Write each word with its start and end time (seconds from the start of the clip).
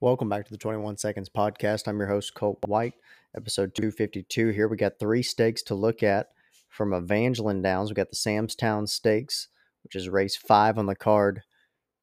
Welcome 0.00 0.28
back 0.28 0.44
to 0.44 0.52
the 0.52 0.58
21 0.58 0.96
Seconds 0.96 1.28
Podcast. 1.28 1.88
I'm 1.88 1.98
your 1.98 2.06
host, 2.06 2.32
Colt 2.32 2.60
White, 2.68 2.94
episode 3.36 3.74
252. 3.74 4.50
Here 4.50 4.68
we 4.68 4.76
got 4.76 5.00
three 5.00 5.24
stakes 5.24 5.60
to 5.64 5.74
look 5.74 6.04
at 6.04 6.28
from 6.68 6.92
Evangeline 6.92 7.62
Downs. 7.62 7.90
We 7.90 7.96
got 7.96 8.08
the 8.08 8.14
Samstown 8.14 8.88
Stakes, 8.88 9.48
which 9.82 9.96
is 9.96 10.08
race 10.08 10.36
five 10.36 10.78
on 10.78 10.86
the 10.86 10.94
card 10.94 11.42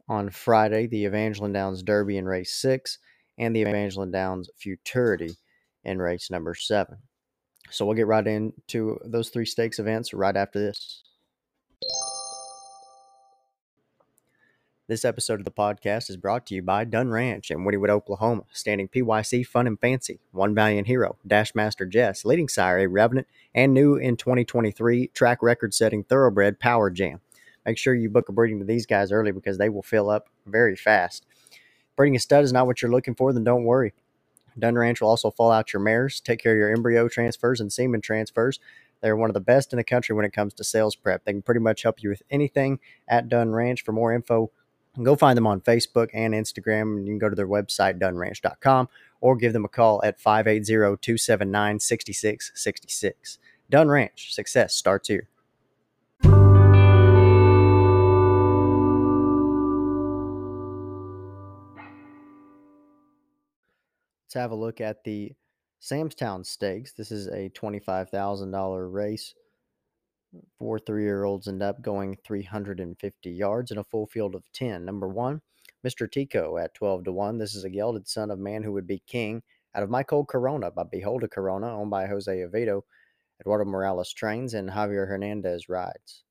on 0.09 0.29
Friday, 0.29 0.87
the 0.87 1.05
Evangeline 1.05 1.53
Downs 1.53 1.83
Derby 1.83 2.17
in 2.17 2.25
race 2.25 2.53
six, 2.53 2.99
and 3.37 3.55
the 3.55 3.61
Evangeline 3.61 4.11
Downs 4.11 4.49
Futurity 4.57 5.37
in 5.85 5.99
race 5.99 6.29
number 6.29 6.53
seven. 6.53 6.97
So 7.71 7.85
we'll 7.85 7.95
get 7.95 8.07
right 8.07 8.27
into 8.27 8.99
those 9.05 9.29
three 9.29 9.45
stakes 9.45 9.79
events 9.79 10.13
right 10.13 10.35
after 10.35 10.59
this. 10.59 11.01
This 14.87 15.03
episode 15.03 15.39
of 15.39 15.45
the 15.45 15.51
podcast 15.51 16.11
is 16.11 16.17
brought 16.17 16.45
to 16.45 16.53
you 16.53 16.61
by 16.61 16.83
Dunn 16.83 17.09
Ranch 17.09 17.49
in 17.49 17.65
Wynnewood, 17.65 17.89
Oklahoma, 17.89 18.43
standing 18.51 18.87
PYC 18.87 19.43
Fun 19.43 19.65
and 19.65 19.79
Fancy, 19.79 20.19
One 20.31 20.53
Valiant 20.53 20.85
Hero, 20.85 21.17
Dashmaster 21.27 21.89
Jess, 21.89 22.23
leading 22.23 22.47
sire 22.47 22.77
A 22.77 22.87
Revenant, 22.87 23.25
and 23.55 23.73
new 23.73 23.95
in 23.95 24.15
2023 24.15 25.07
track 25.07 25.41
record 25.41 25.73
setting 25.73 26.03
Thoroughbred 26.03 26.59
Power 26.59 26.91
Jam. 26.91 27.19
Make 27.65 27.79
sure 27.79 27.95
you 27.95 28.11
book 28.11 28.29
a 28.29 28.31
breeding 28.31 28.59
to 28.59 28.65
these 28.65 28.85
guys 28.85 29.11
early 29.11 29.31
because 29.31 29.57
they 29.57 29.69
will 29.69 29.81
fill 29.81 30.07
up 30.07 30.29
very 30.45 30.75
fast. 30.75 31.25
Breeding 31.95 32.15
a 32.15 32.19
stud 32.19 32.43
is 32.43 32.53
not 32.53 32.67
what 32.67 32.83
you're 32.83 32.91
looking 32.91 33.15
for, 33.15 33.33
then 33.33 33.43
don't 33.43 33.63
worry. 33.63 33.91
Dunn 34.59 34.75
Ranch 34.75 35.01
will 35.01 35.09
also 35.09 35.31
fall 35.31 35.51
out 35.51 35.73
your 35.73 35.81
mares, 35.81 36.19
take 36.19 36.43
care 36.43 36.51
of 36.51 36.59
your 36.59 36.71
embryo 36.71 37.07
transfers 37.07 37.59
and 37.59 37.73
semen 37.73 38.01
transfers. 38.01 38.59
They're 39.01 39.15
one 39.15 39.31
of 39.31 39.33
the 39.33 39.39
best 39.39 39.73
in 39.73 39.77
the 39.77 39.83
country 39.83 40.15
when 40.15 40.25
it 40.25 40.31
comes 40.31 40.53
to 40.53 40.63
sales 40.63 40.95
prep. 40.95 41.25
They 41.25 41.33
can 41.33 41.41
pretty 41.41 41.59
much 41.59 41.81
help 41.81 42.03
you 42.03 42.09
with 42.09 42.21
anything 42.29 42.79
at 43.07 43.29
Dunn 43.29 43.51
Ranch. 43.51 43.83
For 43.83 43.91
more 43.91 44.13
info, 44.13 44.51
Go 45.03 45.15
find 45.15 45.35
them 45.35 45.47
on 45.47 45.61
Facebook 45.61 46.09
and 46.13 46.33
Instagram. 46.33 46.97
And 46.97 47.05
you 47.05 47.11
can 47.11 47.19
go 47.19 47.29
to 47.29 47.35
their 47.35 47.47
website, 47.47 47.99
dunnranch.com, 47.99 48.87
or 49.21 49.35
give 49.35 49.53
them 49.53 49.65
a 49.65 49.69
call 49.69 50.01
at 50.03 50.19
580 50.19 50.65
279 51.01 51.79
6666. 51.79 53.39
Dunn 53.69 53.89
Ranch, 53.89 54.33
success 54.33 54.75
starts 54.75 55.09
here. 55.09 55.27
Let's 64.25 64.33
have 64.35 64.51
a 64.51 64.55
look 64.55 64.81
at 64.81 65.03
the 65.03 65.33
Samstown 65.81 66.45
Stakes. 66.45 66.93
This 66.93 67.11
is 67.11 67.27
a 67.27 67.49
$25,000 67.49 68.93
race 68.93 69.33
four 70.57 70.79
three 70.79 71.03
year 71.03 71.23
olds 71.23 71.47
end 71.47 71.63
up 71.63 71.81
going 71.81 72.17
350 72.25 73.29
yards 73.29 73.71
in 73.71 73.77
a 73.77 73.83
full 73.83 74.07
field 74.07 74.35
of 74.35 74.43
10. 74.53 74.85
Number 74.85 75.07
one, 75.07 75.41
Mr. 75.85 76.09
Tico 76.09 76.57
at 76.57 76.73
12 76.73 77.05
to 77.05 77.11
1. 77.11 77.37
This 77.37 77.55
is 77.55 77.63
a 77.63 77.69
gelded 77.69 78.07
son 78.07 78.31
of 78.31 78.39
man 78.39 78.63
who 78.63 78.71
would 78.73 78.87
be 78.87 79.03
king 79.07 79.43
out 79.75 79.83
of 79.83 80.07
Cold 80.07 80.27
Corona 80.27 80.71
by 80.71 80.83
Behold 80.83 81.23
a 81.23 81.27
Corona, 81.27 81.77
owned 81.77 81.91
by 81.91 82.07
Jose 82.07 82.43
Oviedo. 82.43 82.83
Eduardo 83.41 83.65
Morales 83.65 84.13
trains 84.13 84.53
and 84.53 84.69
Javier 84.69 85.07
Hernandez 85.07 85.67
rides. 85.67 86.23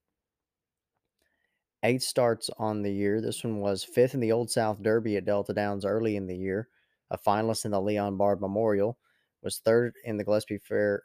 Eight 1.83 2.03
starts 2.03 2.49
on 2.59 2.81
the 2.81 2.93
year. 2.93 3.21
This 3.21 3.45
one 3.45 3.61
was 3.61 3.85
fifth 3.85 4.15
in 4.15 4.21
the 4.21 4.33
Old 4.33 4.51
South 4.51 4.83
Derby 4.83 5.17
at 5.17 5.27
Delta 5.27 5.53
Downs 5.53 5.85
early 5.85 6.17
in 6.17 6.27
the 6.27 6.37
year, 6.37 6.69
a 7.11 7.19
finalist 7.19 7.67
in 7.67 7.73
the 7.73 7.81
Leon 7.81 8.17
Bard 8.17 8.41
Memorial, 8.41 8.97
was 9.43 9.59
third 9.59 9.95
in 10.05 10.17
the 10.17 10.25
Gillespie 10.25 10.59
Fair 10.59 11.03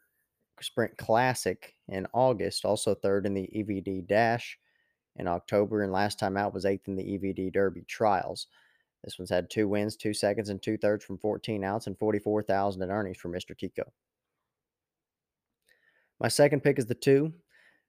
Sprint 0.64 0.98
Classic 0.98 1.76
in 1.88 2.08
August, 2.14 2.66
also 2.66 2.96
third 2.96 3.26
in 3.26 3.34
the 3.34 3.50
EVD 3.56 4.08
Dash 4.08 4.58
in 5.18 5.28
October, 5.28 5.84
and 5.84 5.92
last 5.92 6.20
time 6.20 6.38
out 6.38 6.54
was 6.54 6.66
eighth 6.66 6.88
in 6.88 6.96
the 6.96 7.04
EVD 7.04 7.54
Derby 7.54 7.84
Trials. 7.88 8.48
This 9.04 9.18
one's 9.18 9.30
had 9.30 9.50
two 9.50 9.68
wins, 9.68 9.96
two 9.96 10.14
seconds, 10.14 10.50
and 10.50 10.62
two 10.62 10.78
thirds 10.78 11.06
from 11.06 11.18
14 11.18 11.64
outs 11.64 11.88
and 11.88 11.98
44,000 11.98 12.82
in 12.82 12.92
earnings 12.92 13.18
for 13.18 13.30
Mr. 13.30 13.58
Tico. 13.58 13.92
My 16.20 16.28
second 16.28 16.62
pick 16.62 16.78
is 16.80 16.86
the 16.86 16.96
two 16.96 17.34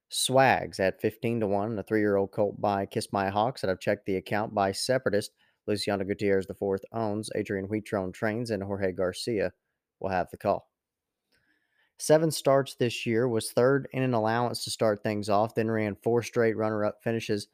Swags 0.08 0.80
at 0.80 1.00
15 1.00 1.40
to 1.40 1.46
1, 1.46 1.78
a 1.78 1.82
three 1.82 2.00
year 2.00 2.16
old 2.16 2.32
colt 2.32 2.60
by 2.60 2.86
Kiss 2.86 3.12
My 3.12 3.28
Hocks 3.28 3.60
that 3.60 3.70
I've 3.70 3.80
checked 3.80 4.06
the 4.06 4.16
account 4.16 4.54
by 4.54 4.72
Separatist. 4.72 5.32
Luciano 5.66 6.04
Gutierrez 6.04 6.46
fourth 6.58 6.82
owns, 6.92 7.30
Adrian 7.34 7.68
Huitron 7.68 8.12
trains, 8.12 8.50
and 8.50 8.62
Jorge 8.62 8.92
Garcia 8.92 9.52
will 10.00 10.10
have 10.10 10.28
the 10.30 10.36
call. 10.36 10.69
Seven 12.00 12.30
starts 12.30 12.76
this 12.76 13.04
year, 13.04 13.28
was 13.28 13.52
third 13.52 13.86
in 13.92 14.02
an 14.02 14.14
allowance 14.14 14.64
to 14.64 14.70
start 14.70 15.02
things 15.02 15.28
off, 15.28 15.54
then 15.54 15.70
ran 15.70 15.94
four 15.96 16.22
straight 16.22 16.56
runner 16.56 16.82
up 16.82 17.02
finishes 17.04 17.48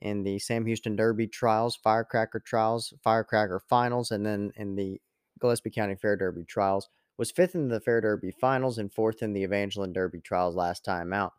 in 0.00 0.22
the 0.22 0.38
Sam 0.38 0.64
Houston 0.64 0.94
Derby 0.94 1.26
trials, 1.26 1.74
Firecracker 1.74 2.38
trials, 2.38 2.94
Firecracker 3.02 3.58
finals, 3.68 4.12
and 4.12 4.24
then 4.24 4.52
in 4.54 4.76
the 4.76 5.00
Gillespie 5.40 5.70
County 5.70 5.96
Fair 5.96 6.16
Derby 6.16 6.44
trials. 6.44 6.88
Was 7.18 7.32
fifth 7.32 7.56
in 7.56 7.66
the 7.66 7.80
Fair 7.80 8.00
Derby 8.00 8.30
finals 8.30 8.78
and 8.78 8.92
fourth 8.92 9.24
in 9.24 9.32
the 9.32 9.42
Evangeline 9.42 9.92
Derby 9.92 10.20
trials 10.20 10.54
last 10.54 10.84
time 10.84 11.12
out. 11.12 11.32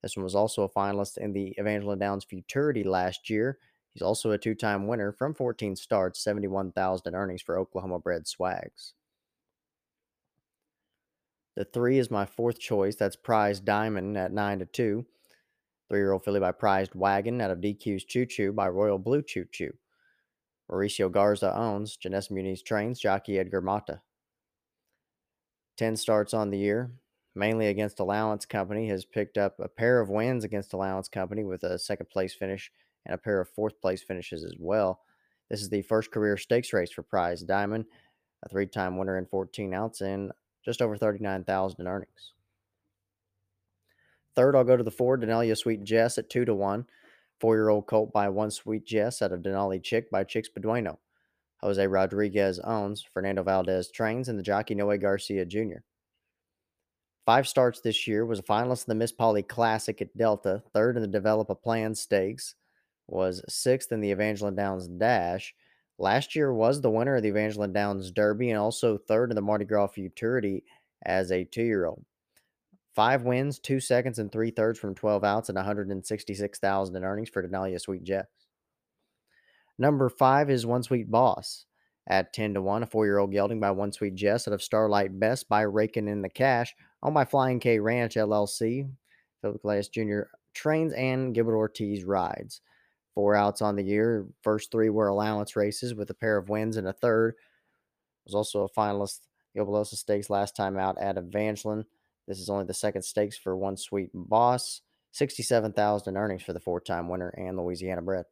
This 0.00 0.16
one 0.16 0.22
was 0.22 0.36
also 0.36 0.62
a 0.62 0.68
finalist 0.68 1.18
in 1.18 1.32
the 1.32 1.56
Evangeline 1.58 1.98
Downs 1.98 2.24
Futurity 2.24 2.84
last 2.84 3.28
year. 3.28 3.58
He's 3.92 4.02
also 4.02 4.30
a 4.30 4.38
two 4.38 4.54
time 4.54 4.86
winner 4.86 5.10
from 5.10 5.34
14 5.34 5.74
starts, 5.74 6.22
71,000 6.22 7.16
earnings 7.16 7.42
for 7.42 7.58
Oklahoma 7.58 7.98
bred 7.98 8.28
swags. 8.28 8.94
The 11.56 11.64
three 11.64 11.98
is 11.98 12.10
my 12.10 12.26
fourth 12.26 12.58
choice. 12.58 12.96
That's 12.96 13.16
Prized 13.16 13.64
Diamond 13.64 14.16
at 14.18 14.32
nine 14.32 14.58
to 14.58 14.66
two. 14.66 15.06
Three 15.88 16.00
year 16.00 16.12
old 16.12 16.24
filly 16.24 16.40
by 16.40 16.52
Prized 16.52 16.94
Wagon 16.94 17.40
out 17.40 17.50
of 17.50 17.58
DQ's 17.58 18.04
Choo 18.04 18.26
Choo 18.26 18.52
by 18.52 18.68
Royal 18.68 18.98
Blue 18.98 19.22
Choo 19.22 19.44
Choo. 19.50 19.72
Mauricio 20.70 21.10
Garza 21.10 21.54
owns. 21.54 21.96
Janessa 21.96 22.32
Muniz 22.32 22.64
trains 22.64 22.98
jockey 22.98 23.38
Edgar 23.38 23.60
Mata. 23.60 24.00
10 25.76 25.96
starts 25.96 26.32
on 26.32 26.50
the 26.50 26.58
year, 26.58 26.92
mainly 27.34 27.66
against 27.66 28.00
Allowance 28.00 28.46
Company, 28.46 28.88
has 28.88 29.04
picked 29.04 29.36
up 29.36 29.58
a 29.58 29.68
pair 29.68 30.00
of 30.00 30.08
wins 30.08 30.44
against 30.44 30.72
Allowance 30.72 31.08
Company 31.08 31.44
with 31.44 31.64
a 31.64 31.78
second 31.78 32.08
place 32.10 32.32
finish 32.32 32.70
and 33.06 33.14
a 33.14 33.18
pair 33.18 33.40
of 33.40 33.48
fourth 33.50 33.80
place 33.80 34.02
finishes 34.02 34.44
as 34.44 34.54
well. 34.58 35.00
This 35.50 35.60
is 35.60 35.68
the 35.68 35.82
first 35.82 36.10
career 36.10 36.36
stakes 36.36 36.72
race 36.72 36.90
for 36.90 37.02
Prize 37.02 37.42
Diamond, 37.42 37.84
a 38.44 38.48
three 38.48 38.66
time 38.66 38.96
winner 38.96 39.18
in 39.18 39.26
14 39.26 39.74
outs, 39.74 40.00
and 40.00 40.32
just 40.64 40.82
over 40.82 40.96
39,000 40.96 41.80
in 41.80 41.86
earnings. 41.86 42.32
Third, 44.34 44.56
I'll 44.56 44.64
go 44.64 44.76
to 44.76 44.82
the 44.82 44.90
four, 44.90 45.16
Denalia 45.16 45.56
Sweet 45.56 45.84
Jess 45.84 46.18
at 46.18 46.30
two 46.30 46.44
to 46.44 46.54
one. 46.54 46.86
Four 47.40 47.56
year 47.56 47.68
old 47.68 47.86
colt 47.86 48.12
by 48.12 48.28
one 48.28 48.50
Sweet 48.50 48.84
Jess 48.84 49.22
out 49.22 49.32
of 49.32 49.40
Denali 49.40 49.82
Chick 49.82 50.10
by 50.10 50.24
Chicks 50.24 50.48
Beduino. 50.48 50.98
Jose 51.58 51.86
Rodriguez 51.86 52.58
owns, 52.60 53.02
Fernando 53.02 53.42
Valdez 53.42 53.90
trains, 53.90 54.28
and 54.28 54.38
the 54.38 54.42
jockey 54.42 54.74
Noe 54.74 54.96
Garcia 54.98 55.44
Jr. 55.44 55.78
Five 57.24 57.48
starts 57.48 57.80
this 57.80 58.06
year, 58.06 58.26
was 58.26 58.38
a 58.38 58.42
finalist 58.42 58.86
in 58.86 58.90
the 58.90 58.94
Miss 58.96 59.12
Polly 59.12 59.42
Classic 59.42 60.00
at 60.02 60.14
Delta, 60.16 60.62
third 60.74 60.96
in 60.96 61.02
the 61.02 61.08
Develop 61.08 61.48
a 61.48 61.54
Plan 61.54 61.94
Stakes, 61.94 62.54
was 63.06 63.42
sixth 63.48 63.92
in 63.92 64.00
the 64.00 64.10
Evangeline 64.10 64.54
Downs 64.54 64.88
Dash, 64.88 65.54
Last 65.98 66.34
year 66.34 66.52
was 66.52 66.80
the 66.80 66.90
winner 66.90 67.16
of 67.16 67.22
the 67.22 67.28
Evangeline 67.28 67.72
Downs 67.72 68.10
Derby 68.10 68.50
and 68.50 68.58
also 68.58 68.98
third 68.98 69.30
in 69.30 69.36
the 69.36 69.42
Mardi 69.42 69.64
Gras 69.64 69.88
Futurity 69.88 70.64
as 71.04 71.30
a 71.30 71.44
two 71.44 71.62
year 71.62 71.86
old. 71.86 72.04
Five 72.94 73.22
wins, 73.22 73.58
two 73.58 73.80
seconds, 73.80 74.18
and 74.18 74.30
three 74.30 74.50
thirds 74.50 74.78
from 74.78 74.94
12 74.94 75.24
outs 75.24 75.48
and 75.48 75.56
166,000 75.56 76.96
in 76.96 77.04
earnings 77.04 77.28
for 77.28 77.42
Denalia 77.42 77.80
Sweet 77.80 78.04
Jess. 78.04 78.26
Number 79.78 80.08
five 80.08 80.50
is 80.50 80.64
One 80.64 80.84
Sweet 80.84 81.10
Boss 81.10 81.66
at 82.06 82.32
10 82.32 82.54
to 82.54 82.62
1, 82.62 82.84
a 82.84 82.86
four 82.86 83.06
year 83.06 83.18
old 83.18 83.32
gelding 83.32 83.58
by 83.58 83.72
One 83.72 83.92
Sweet 83.92 84.14
Jess 84.14 84.46
out 84.46 84.54
of 84.54 84.62
Starlight 84.62 85.18
Best 85.18 85.48
by 85.48 85.62
Raking 85.62 86.08
in 86.08 86.22
the 86.22 86.28
Cash 86.28 86.74
on 87.02 87.14
by 87.14 87.24
Flying 87.24 87.58
K 87.60 87.80
Ranch 87.80 88.14
LLC. 88.14 88.88
Philip 89.42 89.62
Glass 89.62 89.88
Jr. 89.88 90.22
trains 90.54 90.92
and 90.94 91.34
Gilbert 91.34 91.56
Ortiz 91.56 92.04
rides 92.04 92.60
four 93.14 93.34
outs 93.34 93.62
on 93.62 93.76
the 93.76 93.84
year. 93.84 94.26
First 94.42 94.70
three 94.70 94.90
were 94.90 95.08
allowance 95.08 95.56
races 95.56 95.94
with 95.94 96.10
a 96.10 96.14
pair 96.14 96.36
of 96.36 96.48
wins 96.48 96.76
and 96.76 96.88
a 96.88 96.92
third. 96.92 97.34
Was 98.24 98.34
also 98.34 98.64
a 98.64 98.70
finalist 98.70 99.20
the 99.54 99.60
Opelousas 99.60 100.00
Stakes 100.00 100.30
last 100.30 100.56
time 100.56 100.76
out 100.76 100.98
at 100.98 101.16
Evangeline. 101.16 101.84
This 102.26 102.40
is 102.40 102.50
only 102.50 102.64
the 102.64 102.74
second 102.74 103.02
stakes 103.02 103.36
for 103.36 103.56
one 103.56 103.76
sweet 103.76 104.10
boss. 104.12 104.80
67,000 105.12 106.16
earnings 106.16 106.42
for 106.42 106.52
the 106.52 106.60
four-time 106.60 107.08
winner 107.08 107.28
and 107.28 107.56
Louisiana 107.56 108.02
bred. 108.02 108.24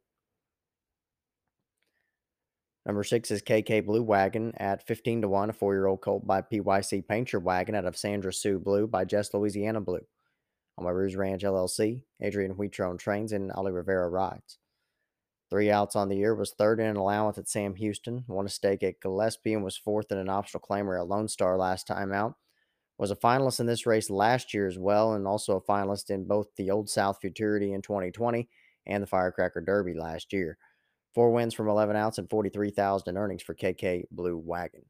Number 2.85 3.05
six 3.05 3.31
is 3.31 3.41
KK 3.41 3.85
Blue 3.85 4.03
Wagon 4.03 4.51
at 4.57 4.85
15 4.85 5.21
to 5.21 5.29
1, 5.29 5.51
a 5.51 5.53
four 5.53 5.73
year 5.73 5.87
old 5.87 6.01
colt 6.01 6.27
by 6.27 6.41
PYC 6.41 7.07
Paint 7.07 7.31
Your 7.31 7.41
Wagon 7.41 7.75
out 7.75 7.85
of 7.85 7.95
Sandra 7.95 8.33
Sue 8.33 8.59
Blue 8.59 8.87
by 8.87 9.05
Jess 9.05 9.33
Louisiana 9.33 9.79
Blue. 9.79 10.05
On 10.77 10.83
my 10.83 10.89
Rouge 10.89 11.15
Ranch 11.15 11.43
LLC, 11.43 12.01
Adrian 12.21 12.55
Huitron 12.55 12.97
trains 12.97 13.31
and 13.31 13.51
Ali 13.53 13.71
Rivera 13.71 14.09
rides. 14.09 14.57
Three 15.53 15.69
outs 15.69 15.95
on 15.95 16.09
the 16.09 16.15
year, 16.15 16.33
was 16.33 16.49
third 16.49 16.79
in 16.79 16.87
an 16.87 16.95
allowance 16.95 17.37
at 17.37 17.47
Sam 17.47 17.75
Houston, 17.75 18.25
won 18.27 18.47
a 18.47 18.49
stake 18.49 18.81
at 18.81 18.99
Gillespie, 18.99 19.53
and 19.53 19.63
was 19.63 19.77
fourth 19.77 20.11
in 20.11 20.17
an 20.17 20.27
optional 20.27 20.65
claimer 20.67 20.99
at 20.99 21.07
Lone 21.07 21.27
Star 21.27 21.59
last 21.59 21.85
time 21.85 22.11
out. 22.11 22.33
Was 22.97 23.11
a 23.11 23.15
finalist 23.15 23.59
in 23.59 23.67
this 23.67 23.85
race 23.85 24.09
last 24.09 24.55
year 24.55 24.65
as 24.65 24.79
well, 24.79 25.13
and 25.13 25.27
also 25.27 25.55
a 25.55 25.61
finalist 25.61 26.09
in 26.09 26.25
both 26.25 26.47
the 26.57 26.71
Old 26.71 26.89
South 26.89 27.19
Futurity 27.21 27.71
in 27.71 27.83
2020 27.83 28.49
and 28.87 29.03
the 29.03 29.05
Firecracker 29.05 29.61
Derby 29.61 29.93
last 29.93 30.33
year. 30.33 30.57
Four 31.13 31.31
wins 31.31 31.53
from 31.53 31.69
11 31.69 31.95
outs 31.95 32.17
and 32.17 32.27
43,000 32.27 33.09
in 33.09 33.15
earnings 33.15 33.43
for 33.43 33.53
KK 33.53 34.05
Blue 34.09 34.35
Wagon. 34.35 34.85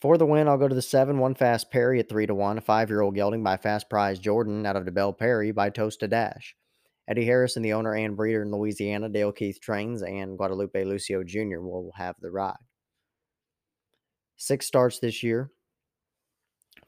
For 0.00 0.18
the 0.18 0.26
win, 0.26 0.48
I'll 0.48 0.58
go 0.58 0.66
to 0.66 0.74
the 0.74 0.82
seven, 0.82 1.20
one 1.20 1.36
fast 1.36 1.70
Perry 1.70 2.00
at 2.00 2.08
three 2.08 2.26
to 2.26 2.34
one, 2.34 2.58
a 2.58 2.60
five 2.60 2.90
year 2.90 3.02
old 3.02 3.14
gelding 3.14 3.44
by 3.44 3.56
Fast 3.56 3.88
Prize 3.88 4.18
Jordan 4.18 4.66
out 4.66 4.74
of 4.74 4.84
DeBell 4.84 5.16
Perry 5.16 5.52
by 5.52 5.70
Toasta 5.70 6.10
Dash. 6.10 6.56
Eddie 7.08 7.24
Harrison, 7.24 7.62
the 7.62 7.72
owner 7.72 7.94
and 7.94 8.16
breeder 8.16 8.42
in 8.42 8.50
Louisiana, 8.50 9.08
Dale 9.08 9.32
Keith 9.32 9.60
Trains, 9.60 10.02
and 10.02 10.36
Guadalupe 10.36 10.84
Lucio 10.84 11.22
Jr. 11.22 11.60
will 11.60 11.92
have 11.96 12.16
the 12.20 12.30
ride. 12.30 12.56
Six 14.36 14.66
starts 14.66 14.98
this 14.98 15.22
year. 15.22 15.50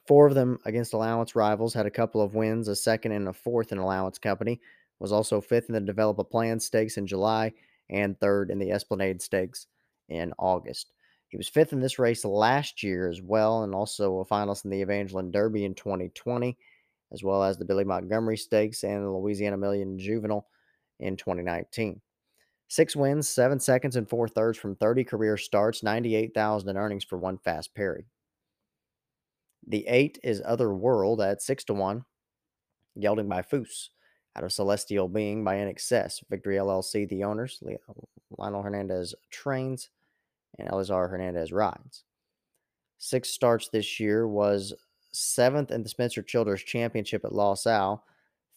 Four 0.07 0.27
of 0.27 0.35
them 0.35 0.59
against 0.65 0.93
allowance 0.93 1.35
rivals 1.35 1.73
had 1.73 1.85
a 1.85 1.91
couple 1.91 2.21
of 2.21 2.35
wins, 2.35 2.67
a 2.67 2.75
second 2.75 3.11
and 3.11 3.27
a 3.27 3.33
fourth 3.33 3.71
in 3.71 3.77
allowance 3.77 4.17
company. 4.17 4.59
Was 4.99 5.11
also 5.11 5.39
fifth 5.39 5.69
in 5.69 5.73
the 5.73 5.79
Develop 5.79 6.19
a 6.19 6.23
Plan 6.23 6.59
Stakes 6.59 6.97
in 6.97 7.07
July 7.07 7.53
and 7.89 8.19
third 8.19 8.51
in 8.51 8.59
the 8.59 8.71
Esplanade 8.71 9.21
Stakes 9.21 9.67
in 10.09 10.33
August. 10.37 10.91
He 11.29 11.37
was 11.37 11.47
fifth 11.47 11.73
in 11.73 11.79
this 11.79 11.99
race 11.99 12.25
last 12.25 12.83
year 12.83 13.07
as 13.07 13.21
well, 13.21 13.63
and 13.63 13.73
also 13.73 14.19
a 14.19 14.25
finalist 14.25 14.65
in 14.65 14.71
the 14.71 14.81
Evangeline 14.81 15.31
Derby 15.31 15.63
in 15.63 15.75
2020, 15.75 16.57
as 17.11 17.23
well 17.23 17.43
as 17.43 17.57
the 17.57 17.65
Billy 17.65 17.83
Montgomery 17.83 18.37
Stakes 18.37 18.83
and 18.83 19.03
the 19.03 19.09
Louisiana 19.09 19.57
Million 19.57 19.97
Juvenile 19.97 20.47
in 20.99 21.17
2019. 21.17 22.01
Six 22.67 22.95
wins, 22.95 23.27
seven 23.27 23.59
seconds, 23.59 23.95
and 23.95 24.07
four 24.07 24.27
thirds 24.27 24.57
from 24.57 24.75
30 24.75 25.03
career 25.03 25.37
starts, 25.37 25.81
98,000 25.81 26.69
in 26.69 26.77
earnings 26.77 27.03
for 27.03 27.17
one 27.17 27.39
fast 27.39 27.73
Perry. 27.73 28.05
The 29.67 29.87
eight 29.87 30.19
is 30.23 30.41
Other 30.45 30.73
World 30.73 31.21
at 31.21 31.41
six 31.41 31.63
to 31.65 31.73
one, 31.73 32.05
gelding 32.99 33.27
by 33.27 33.41
Foose 33.41 33.89
out 34.35 34.43
of 34.43 34.53
Celestial 34.53 35.07
Being 35.07 35.43
by 35.43 35.55
INXS. 35.57 36.23
Victory 36.29 36.57
LLC, 36.57 37.09
the 37.09 37.23
owners, 37.23 37.61
Lionel 38.37 38.61
Hernandez 38.61 39.15
trains, 39.31 39.89
and 40.57 40.69
Elizar 40.69 41.09
Hernandez 41.09 41.51
rides. 41.51 42.03
Six 42.99 43.29
starts 43.29 43.69
this 43.69 43.99
year 43.99 44.27
was 44.27 44.73
seventh 45.11 45.71
in 45.71 45.83
the 45.83 45.89
Spencer 45.89 46.21
Childers 46.21 46.63
Championship 46.63 47.25
at 47.25 47.33
Los 47.33 47.65
Al, 47.65 48.03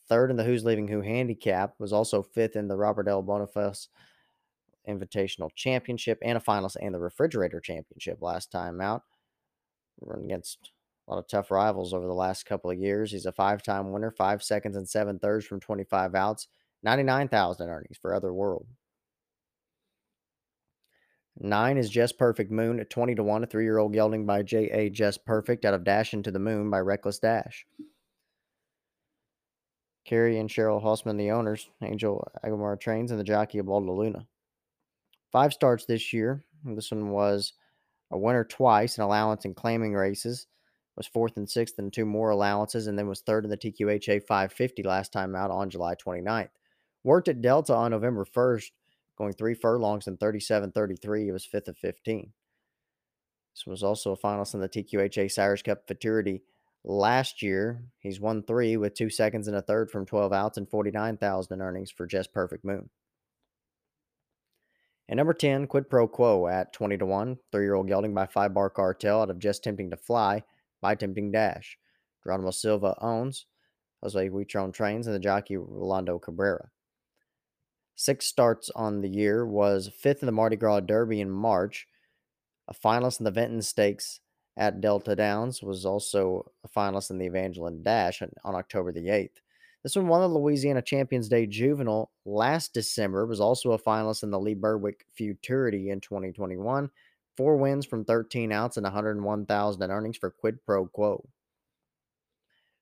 third 0.09 0.31
in 0.31 0.37
the 0.37 0.45
Who's 0.45 0.65
Leaving 0.65 0.89
Who 0.89 1.01
handicap, 1.01 1.75
was 1.79 1.93
also 1.93 2.23
fifth 2.23 2.57
in 2.57 2.69
the 2.69 2.77
Robert 2.77 3.09
L. 3.09 3.23
Boniface 3.23 3.89
Invitational 4.89 5.51
Championship 5.55 6.19
and 6.23 6.37
a 6.37 6.41
finalist 6.41 6.77
in 6.77 6.93
the 6.93 6.99
Refrigerator 6.99 7.61
Championship 7.61 8.19
last 8.21 8.51
time 8.51 8.81
out. 8.81 9.03
Run 10.01 10.25
against 10.25 10.71
a 11.07 11.13
lot 11.13 11.19
of 11.19 11.29
tough 11.29 11.51
rivals 11.51 11.95
over 11.95 12.07
the 12.07 12.13
last 12.13 12.47
couple 12.47 12.71
of 12.71 12.79
years. 12.79 13.13
He's 13.13 13.27
a 13.27 13.33
five 13.33 13.63
time 13.63 13.93
winner, 13.93 14.11
five 14.11 14.43
seconds 14.43 14.77
and 14.77 14.89
seven 14.89 15.19
thirds 15.19 15.47
from 15.47 15.61
25 15.61 16.15
outs, 16.15 16.49
99,000 16.83 17.69
earnings 17.69 17.99
for 18.01 18.15
Other 18.15 18.33
World. 18.33 18.67
Nine 21.39 21.79
is 21.79 21.89
Just 21.89 22.19
Perfect 22.19 22.51
Moon 22.51 22.79
at 22.79 22.91
20 22.91 23.15
to 23.15 23.23
1, 23.23 23.45
a 23.45 23.47
three 23.47 23.65
year 23.65 23.79
old 23.79 23.93
gelding 23.93 24.27
by 24.27 24.43
J.A. 24.43 24.91
Just 24.91 25.25
Perfect 25.25 25.65
out 25.65 25.75
of 25.75 25.85
Dash 25.85 26.13
into 26.13 26.31
the 26.31 26.39
Moon 26.39 26.71
by 26.71 26.79
Reckless 26.79 27.19
Dash. 27.19 27.67
Carrie 30.05 30.39
and 30.39 30.51
Cheryl 30.51 30.83
Hossman, 30.83 31.17
the 31.17 31.31
owners, 31.31 31.71
Angel 31.83 32.27
Aguilar 32.43 32.77
Trains, 32.77 33.11
and 33.11 33.19
the 33.19 33.25
jockey 33.25 33.59
of 33.59 33.67
Baldo 33.67 33.93
Luna. 33.93 34.27
Five 35.31 35.53
starts 35.53 35.87
this 35.87 36.13
year. 36.13 36.45
This 36.65 36.91
one 36.91 37.11
was 37.11 37.55
a 38.11 38.19
winner 38.19 38.45
twice, 38.45 38.99
an 38.99 39.05
allowance 39.05 39.45
and 39.45 39.57
claiming 39.57 39.95
races. 39.95 40.47
Was 40.97 41.07
fourth 41.07 41.39
and 41.39 41.49
sixth 41.49 41.79
in 41.79 41.91
two 41.91 42.05
more 42.05 42.31
allowances, 42.31 42.87
and 42.87 42.99
then 42.99 43.09
was 43.09 43.23
third 43.23 43.45
in 43.45 43.51
the 43.51 43.57
TQHA 43.57 44.25
550 44.27 44.83
last 44.83 45.13
time 45.13 45.35
out 45.35 45.51
on 45.51 45.71
July 45.71 45.95
29th. 45.95 46.51
Worked 47.03 47.29
at 47.29 47.41
Delta 47.41 47.75
on 47.75 47.93
November 47.93 48.27
1st 48.27 48.71
going 49.23 49.33
three 49.35 49.55
furlongs 49.55 50.09
in 50.09 50.17
37 50.17 50.73
33. 50.73 51.25
He 51.25 51.33
was 51.33 51.45
fifth 51.45 51.69
of 51.69 51.79
15. 51.79 52.33
This 53.55 53.67
was 53.67 53.83
also 53.83 54.13
a 54.13 54.17
finalist 54.17 54.55
in 54.55 54.61
the 54.61 54.69
TQHA 54.69 55.31
Sires 55.31 55.63
Cup 55.63 55.87
Futurity 55.87 56.43
last 56.85 57.43
year. 57.43 57.85
He's 57.99 58.19
won 58.19 58.43
three 58.43 58.77
with 58.77 58.95
two 58.95 59.11
seconds 59.11 59.47
and 59.47 59.57
a 59.57 59.63
third 59.63 59.91
from 59.91 60.07
12 60.07 60.33
outs 60.33 60.59
and 60.59 60.69
49,000 60.69 61.55
in 61.55 61.63
earnings 61.63 61.91
for 61.91 62.07
Just 62.07 62.33
Perfect 62.33 62.65
Moon. 62.65 62.91
And 65.09 65.19
number 65.19 65.35
10, 65.35 65.67
Quid 65.67 65.91
Pro 65.91 66.09
Quo 66.09 66.49
at 66.49 66.73
20 66.73 66.97
to 66.99 67.07
1, 67.07 67.39
three 67.53 67.65
year 67.65 67.75
old 67.75 67.89
gelding 67.89 68.15
by 68.15 68.27
Five 68.27 68.55
Bar 68.55 68.71
Cartel 68.71 69.23
out 69.23 69.31
of 69.31 69.39
Just 69.39 69.63
Tempting 69.63 69.91
to 69.91 69.97
Fly 69.97 70.43
by 70.81 70.95
Tempting 70.95 71.31
Dash. 71.31 71.77
Geronimo 72.25 72.51
Silva 72.51 72.97
owns 73.01 73.47
Jose 74.03 74.29
Huitron 74.29 74.73
trains 74.73 75.07
and 75.07 75.15
the 75.15 75.21
jockey 75.21 75.57
Rolando 75.57 76.19
Cabrera. 76.19 76.71
Six 77.95 78.27
starts 78.27 78.71
on 78.75 79.01
the 79.01 79.09
year, 79.09 79.47
was 79.47 79.89
fifth 79.89 80.23
in 80.23 80.27
the 80.27 80.33
Mardi 80.33 80.57
Gras 80.57 80.81
Derby 80.81 81.21
in 81.21 81.31
March, 81.31 81.87
a 82.69 82.75
finalist 82.75 83.21
in 83.21 83.25
the 83.25 83.31
Venton 83.31 83.63
Stakes 83.63 84.21
at 84.57 84.81
Delta 84.81 85.15
Downs, 85.15 85.63
was 85.63 85.85
also 85.85 86.51
a 86.65 86.69
finalist 86.69 87.11
in 87.11 87.19
the 87.19 87.27
Evangeline 87.27 87.83
Dash 87.83 88.23
on, 88.23 88.55
October 88.55 88.93
the 88.93 89.07
8th. 89.07 89.41
This 89.83 89.97
one 89.97 90.09
won 90.09 90.21
the 90.21 90.29
Louisiana 90.29 90.81
Champions 90.81 91.29
Day 91.29 91.47
Juvenile 91.47 92.11
last 92.25 92.73
December, 92.73 93.27
was 93.27 93.41
also 93.41 93.73
a 93.73 93.79
finalist 93.79 94.23
in 94.23 94.31
the 94.31 94.41
Lee 94.41 94.55
Berwick 94.55 95.05
Futurity 95.15 95.91
in 95.91 96.01
2021. 96.01 96.91
Four 97.37 97.57
wins 97.57 97.87
from 97.87 98.05
13 98.05 98.53
outs 98.53 98.77
and 98.77 98.85
101,000 98.85 99.83
in 99.83 99.91
earnings 99.91 100.19
for 100.19 100.31
Quid 100.31 100.65
Pro 100.65 100.87
Quo. 100.87 101.29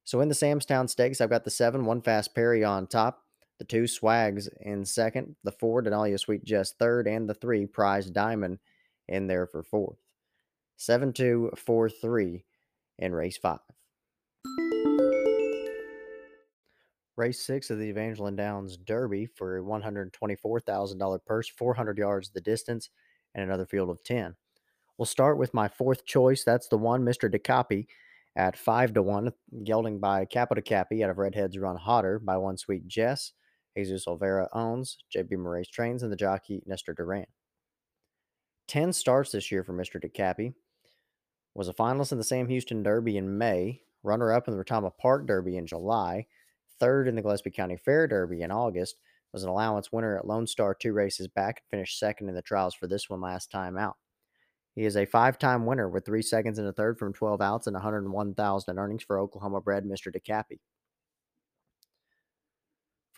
So 0.05 0.21
in 0.21 0.29
the 0.29 0.35
Samstown 0.35 0.91
Stakes, 0.91 1.21
I've 1.21 1.31
got 1.31 1.45
the 1.45 1.51
seven, 1.51 1.85
one 1.85 2.03
fast 2.03 2.35
Perry 2.35 2.65
on 2.65 2.87
top 2.87 3.23
the 3.61 3.65
two 3.67 3.87
Swags 3.87 4.49
in 4.62 4.87
second, 4.87 5.37
the 5.45 5.53
four 5.53 5.83
Denalia 5.83 6.19
Sweet 6.19 6.43
Jess 6.45 6.73
third, 6.73 7.07
and 7.07 7.29
the 7.29 7.35
three 7.35 7.67
Prize 7.67 8.11
Diamond 8.11 8.59
in 9.07 9.27
there 9.27 9.47
for 9.47 9.62
fourth. 9.62 9.99
7 10.79 11.12
2 11.12 11.51
4 11.55 11.91
3 11.91 12.45
in 13.01 13.15
race 13.15 13.37
five. 13.37 13.59
Race 17.19 17.45
six 17.45 17.69
of 17.69 17.79
the 17.79 17.91
Evangeline 17.91 18.35
Downs 18.35 18.79
Derby 18.79 19.27
for 19.27 19.59
a 19.59 19.62
$124,000 19.62 21.25
purse, 21.27 21.49
400 21.51 21.99
yards 21.99 22.31
the 22.31 22.41
distance, 22.41 22.89
and 23.35 23.45
another 23.45 23.67
field 23.67 23.91
of 23.91 24.03
10. 24.05 24.35
We'll 24.97 25.05
start 25.05 25.37
with 25.37 25.53
my 25.53 25.69
fourth 25.69 26.07
choice. 26.07 26.45
That's 26.45 26.69
the 26.69 26.79
one, 26.79 27.05
Mr. 27.05 27.31
DeCappy 27.31 27.89
at 28.37 28.57
5 28.57 28.95
to 28.95 29.03
1, 29.03 29.31
gelding 29.65 29.99
by 29.99 30.25
Capital 30.25 30.62
Cappy 30.62 31.05
out 31.05 31.11
of 31.11 31.19
Redheads 31.19 31.59
Run 31.59 31.77
Hotter 31.77 32.19
by 32.19 32.39
One 32.39 32.57
Sweet 32.57 32.89
Jess. 32.89 33.33
Jesus 33.85 34.05
Olvera 34.05 34.47
owns, 34.53 34.99
JB 35.15 35.32
Moraes 35.32 35.71
trains, 35.71 36.03
and 36.03 36.12
the 36.12 36.17
jockey 36.17 36.62
Nestor 36.67 36.93
Duran. 36.93 37.25
10 38.69 38.93
starts 38.93 39.33
this 39.33 39.50
year 39.50 39.64
for 39.64 39.73
Mr. 39.73 39.99
DeCappy. 39.99 40.52
Was 41.54 41.69
a 41.69 41.73
finalist 41.73 42.12
in 42.12 42.19
the 42.19 42.25
Sam 42.25 42.47
Houston 42.49 42.83
Derby 42.83 43.16
in 43.16 43.38
May, 43.38 43.81
runner 44.02 44.33
up 44.33 44.49
in 44.49 44.57
the 44.57 44.62
Retama 44.62 44.93
Park 44.99 45.26
Derby 45.26 45.57
in 45.57 45.66
July, 45.66 46.26
third 46.78 47.09
in 47.09 47.14
the 47.14 47.23
Gillespie 47.23 47.50
County 47.50 47.78
Fair 47.78 48.07
Derby 48.07 48.43
in 48.43 48.50
August, 48.50 48.97
was 49.33 49.45
an 49.45 49.49
allowance 49.49 49.90
winner 49.90 50.19
at 50.19 50.26
Lone 50.26 50.47
Star 50.47 50.75
two 50.75 50.93
races 50.93 51.26
back, 51.26 51.62
and 51.62 51.78
finished 51.78 51.99
second 51.99 52.28
in 52.28 52.35
the 52.35 52.43
trials 52.43 52.75
for 52.75 52.87
this 52.87 53.09
one 53.09 53.23
last 53.23 53.50
time 53.50 53.78
out. 53.78 53.97
He 54.75 54.85
is 54.85 54.97
a 54.97 55.07
five 55.07 55.38
time 55.38 55.64
winner 55.64 55.88
with 55.88 56.04
three 56.04 56.23
seconds 56.23 56.59
and 56.59 56.69
a 56.69 56.73
third 56.73 56.99
from 56.99 57.14
12 57.14 57.40
outs 57.40 57.66
and 57.66 57.75
101,000 57.75 58.71
in 58.71 58.78
earnings 58.78 59.02
for 59.02 59.19
Oklahoma 59.19 59.62
bred 59.62 59.85
Mr. 59.85 60.14
DeCappy. 60.14 60.59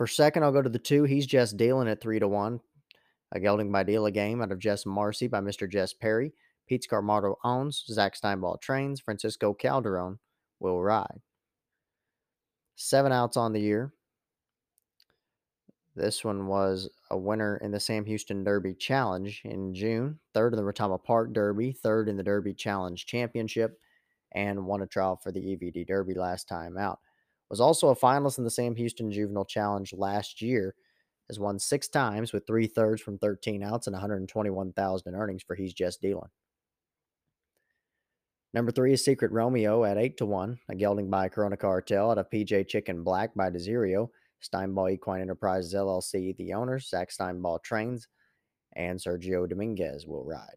For 0.03 0.09
second, 0.09 0.43
I'll 0.43 0.51
go 0.51 0.63
to 0.63 0.69
the 0.69 0.81
two. 0.81 1.05
He's 1.05 1.29
just 1.29 1.57
dealing 1.57 1.87
at 1.87 2.01
three 2.01 2.19
to 2.19 2.27
one. 2.27 2.59
A 3.31 3.39
gelding 3.39 3.71
by 3.71 3.85
deal 3.85 4.05
a 4.05 4.11
game 4.11 4.43
out 4.43 4.51
of 4.51 4.59
Jess 4.59 4.85
Marcy 4.85 5.29
by 5.29 5.39
Mr. 5.39 5.71
Jess 5.71 5.95
Perry. 5.95 6.33
Pete 6.67 6.85
Scarmato 6.91 7.37
owns. 7.45 7.85
Zach 7.87 8.17
Steinball 8.21 8.61
trains. 8.61 9.01
Francisco 9.01 9.55
Calderon 9.55 10.19
will 10.59 10.83
ride. 10.83 11.21
Seven 12.75 13.13
outs 13.13 13.37
on 13.37 13.53
the 13.53 13.61
year. 13.61 13.95
This 15.95 16.25
one 16.25 16.49
was 16.49 16.91
a 17.09 17.17
winner 17.17 17.59
in 17.59 17.71
the 17.71 17.79
Sam 17.79 18.05
Houston 18.05 18.43
Derby 18.43 18.75
Challenge 18.75 19.41
in 19.45 19.73
June, 19.73 20.19
third 20.35 20.53
in 20.53 20.57
the 20.57 20.65
Retama 20.65 21.01
Park 21.01 21.33
Derby, 21.33 21.71
third 21.71 22.09
in 22.09 22.17
the 22.17 22.25
Derby 22.25 22.55
Challenge 22.55 23.07
Championship, 23.07 23.79
and 24.33 24.67
won 24.67 24.83
a 24.83 24.87
trial 24.89 25.15
for 25.23 25.31
the 25.31 25.39
EVD 25.39 25.87
Derby 25.87 26.15
last 26.15 26.49
time 26.49 26.77
out 26.77 26.99
was 27.53 27.61
also 27.61 27.89
a 27.89 27.97
finalist 27.97 28.39
in 28.39 28.45
the 28.45 28.51
Sam 28.51 28.75
Houston 28.75 29.13
Juvenile 29.13 29.45
Challenge 29.45 29.93
last 29.93 30.41
year. 30.41 30.75
Has 31.29 31.39
won 31.39 31.59
six 31.59 31.87
times 31.87 32.33
with 32.33 32.47
three 32.47 32.67
thirds 32.67 33.03
from 33.03 33.19
13 33.19 33.63
outs 33.63 33.87
and 33.87 33.93
121,000 33.95 35.07
in 35.07 35.21
earnings 35.21 35.43
for 35.43 35.55
He's 35.55 35.75
Just 35.75 36.01
Dealing. 36.01 36.31
Number 38.55 38.73
three 38.73 38.95
is 38.95 39.05
Secret 39.05 39.33
Romeo 39.33 39.85
at 39.85 39.99
8 39.99 40.17
to 40.17 40.27
1, 40.27 40.59
a 40.71 40.75
gelding 40.75 41.11
by 41.11 41.29
Corona 41.29 41.57
Cartel 41.59 42.11
out 42.11 42.19
of 42.19 42.31
PJ 42.31 42.69
Chicken 42.69 43.05
Black 43.05 43.35
by 43.35 43.51
Desirio, 43.51 44.09
Steinball 44.43 44.93
Equine 44.93 45.21
Enterprises 45.21 45.75
LLC, 45.75 46.35
the 46.37 46.55
owners, 46.55 46.89
Zach 46.89 47.11
Steinball 47.11 47.63
trains, 47.63 48.09
and 48.75 48.99
Sergio 48.99 49.47
Dominguez 49.47 50.07
will 50.07 50.25
ride. 50.25 50.57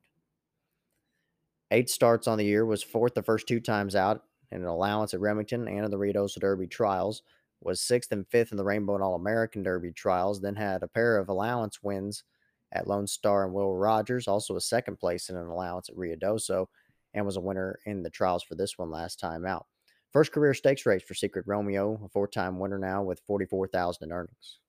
Eight 1.72 1.90
starts 1.90 2.28
on 2.28 2.38
the 2.38 2.46
year, 2.46 2.66
was 2.66 2.84
fourth 2.84 3.14
the 3.16 3.24
first 3.24 3.48
two 3.48 3.60
times 3.60 3.96
out, 3.96 4.24
and 4.52 4.62
an 4.62 4.68
allowance 4.68 5.14
at 5.14 5.20
Remington 5.20 5.68
and 5.68 5.86
in 5.86 5.92
the 5.92 5.98
Ruidoso 5.98 6.40
Derby 6.40 6.68
trials. 6.68 7.22
was 7.62 7.82
sixth 7.82 8.12
and 8.12 8.28
fifth 8.28 8.52
in 8.52 8.58
the 8.58 8.64
Rainbow 8.64 8.96
and 8.96 9.04
All 9.04 9.16
American 9.16 9.64
Derby 9.64 9.92
trials, 9.92 10.42
then 10.42 10.56
had 10.56 10.84
a 10.84 10.88
pair 10.88 11.18
of 11.18 11.30
allowance 11.30 11.82
wins 11.82 12.24
at 12.72 12.88
Lone 12.88 13.08
Star 13.08 13.46
and 13.46 13.54
Will 13.54 13.76
Rogers, 13.76 14.28
also 14.28 14.56
a 14.56 14.62
second 14.62 14.98
place 14.98 15.30
in 15.30 15.38
an 15.38 15.48
allowance 15.48 15.90
at 15.90 15.96
Ruidoso, 15.96 16.68
and 17.14 17.26
was 17.26 17.38
a 17.38 17.42
winner 17.42 17.80
in 17.86 18.04
the 18.04 18.10
trials 18.10 18.44
for 18.44 18.56
this 18.56 18.78
one 18.78 18.92
last 18.92 19.20
time 19.20 19.46
out. 19.46 19.66
First 20.12 20.32
career 20.32 20.54
stakes 20.54 20.86
race 20.86 21.04
for 21.04 21.14
Secret 21.14 21.46
Romeo, 21.48 22.00
a 22.06 22.10
four 22.10 22.28
time 22.28 22.60
winner 22.60 22.78
now 22.78 23.04
with 23.04 23.22
44000 23.28 24.04
in 24.04 24.12
earnings. 24.12 24.60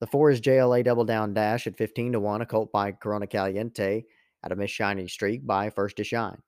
The 0.00 0.06
four 0.06 0.30
is 0.30 0.40
JLA 0.40 0.84
Double 0.84 1.04
Down 1.04 1.34
Dash 1.34 1.66
at 1.66 1.76
15 1.76 2.12
to 2.12 2.20
1, 2.20 2.42
a 2.42 2.46
colt 2.46 2.72
by 2.72 2.92
Corona 2.92 3.26
Caliente 3.26 4.04
at 4.42 4.52
a 4.52 4.56
Miss 4.56 4.70
Shiny 4.70 5.08
Streak 5.08 5.46
by 5.46 5.70
First 5.70 5.96
to 5.96 6.04
Shine. 6.04 6.42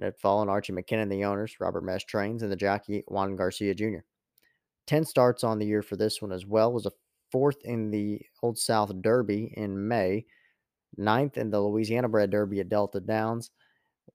Ned 0.00 0.18
Fall 0.18 0.40
and 0.40 0.50
Archie 0.50 0.72
McKinnon, 0.72 1.10
the 1.10 1.24
owners, 1.24 1.56
Robert 1.60 1.84
Mesh 1.84 2.04
trains, 2.04 2.42
and 2.42 2.50
the 2.50 2.56
jockey 2.56 3.04
Juan 3.06 3.36
Garcia 3.36 3.74
Jr. 3.74 3.98
10 4.86 5.04
starts 5.04 5.44
on 5.44 5.58
the 5.58 5.66
year 5.66 5.82
for 5.82 5.96
this 5.96 6.20
one 6.20 6.32
as 6.32 6.46
well, 6.46 6.72
was 6.72 6.86
a 6.86 6.92
fourth 7.30 7.58
in 7.64 7.90
the 7.90 8.20
Old 8.42 8.58
South 8.58 8.90
Derby 9.02 9.52
in 9.56 9.86
May, 9.86 10.26
ninth 10.96 11.36
in 11.36 11.50
the 11.50 11.60
Louisiana 11.60 12.08
Bred 12.08 12.30
Derby 12.30 12.60
at 12.60 12.68
Delta 12.68 12.98
Downs. 12.98 13.50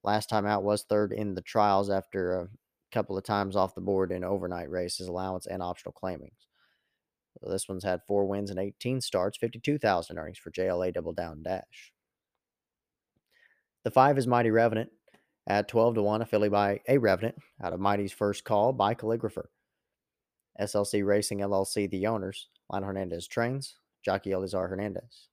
Last 0.02 0.28
time 0.28 0.44
out 0.44 0.64
was 0.64 0.82
third 0.82 1.12
in 1.12 1.34
the 1.34 1.40
trials 1.40 1.88
after 1.88 2.40
a 2.40 2.48
couple 2.92 3.16
of 3.16 3.24
times 3.24 3.56
off 3.56 3.74
the 3.74 3.80
board 3.80 4.12
in 4.12 4.24
overnight 4.24 4.70
races, 4.70 5.08
allowance, 5.08 5.46
and 5.46 5.62
optional 5.62 5.92
claimings. 5.92 6.46
This 7.42 7.68
one's 7.68 7.84
had 7.84 8.00
four 8.06 8.26
wins 8.26 8.50
and 8.50 8.58
18 8.58 9.00
starts, 9.00 9.38
52,000 9.38 10.18
earnings 10.18 10.38
for 10.38 10.50
JLA 10.50 10.92
Double 10.92 11.12
Down 11.12 11.42
Dash. 11.42 11.92
The 13.84 13.90
five 13.90 14.18
is 14.18 14.26
Mighty 14.26 14.50
Revenant 14.50 14.90
at 15.46 15.68
12 15.68 15.96
to 15.96 16.02
1, 16.02 16.22
a 16.22 16.26
filly 16.26 16.48
by 16.48 16.80
A 16.88 16.98
Revenant 16.98 17.36
out 17.62 17.72
of 17.72 17.80
Mighty's 17.80 18.12
first 18.12 18.44
call 18.44 18.72
by 18.72 18.94
Calligrapher. 18.94 19.46
SLC 20.60 21.04
Racing 21.04 21.38
LLC, 21.38 21.88
the 21.90 22.06
owners, 22.06 22.48
Lionel 22.70 22.88
Hernandez 22.88 23.26
trains, 23.28 23.76
jockey 24.04 24.30
Elizar 24.30 24.68
Hernandez. 24.68 25.28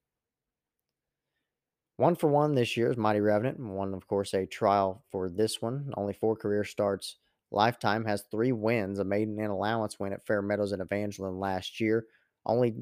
One 1.98 2.16
for 2.16 2.28
one 2.28 2.56
this 2.56 2.76
year 2.76 2.92
is 2.92 2.98
Mighty 2.98 3.22
Revenant. 3.22 3.60
One, 3.60 3.94
of 3.94 4.08
course, 4.08 4.34
a 4.34 4.46
trial 4.46 5.06
for 5.12 5.30
this 5.30 5.62
one. 5.62 5.94
Only 5.96 6.14
four 6.14 6.36
career 6.36 6.64
starts. 6.64 7.18
Lifetime 7.52 8.06
has 8.06 8.24
three 8.24 8.52
wins, 8.52 8.98
a 8.98 9.04
maiden 9.04 9.40
and 9.40 9.52
allowance 9.52 10.00
win 10.00 10.12
at 10.12 10.26
Fair 10.26 10.42
Meadows 10.42 10.72
and 10.72 10.82
Evangeline 10.82 11.40
last 11.40 11.80
year. 11.80 12.06
Only 12.46 12.76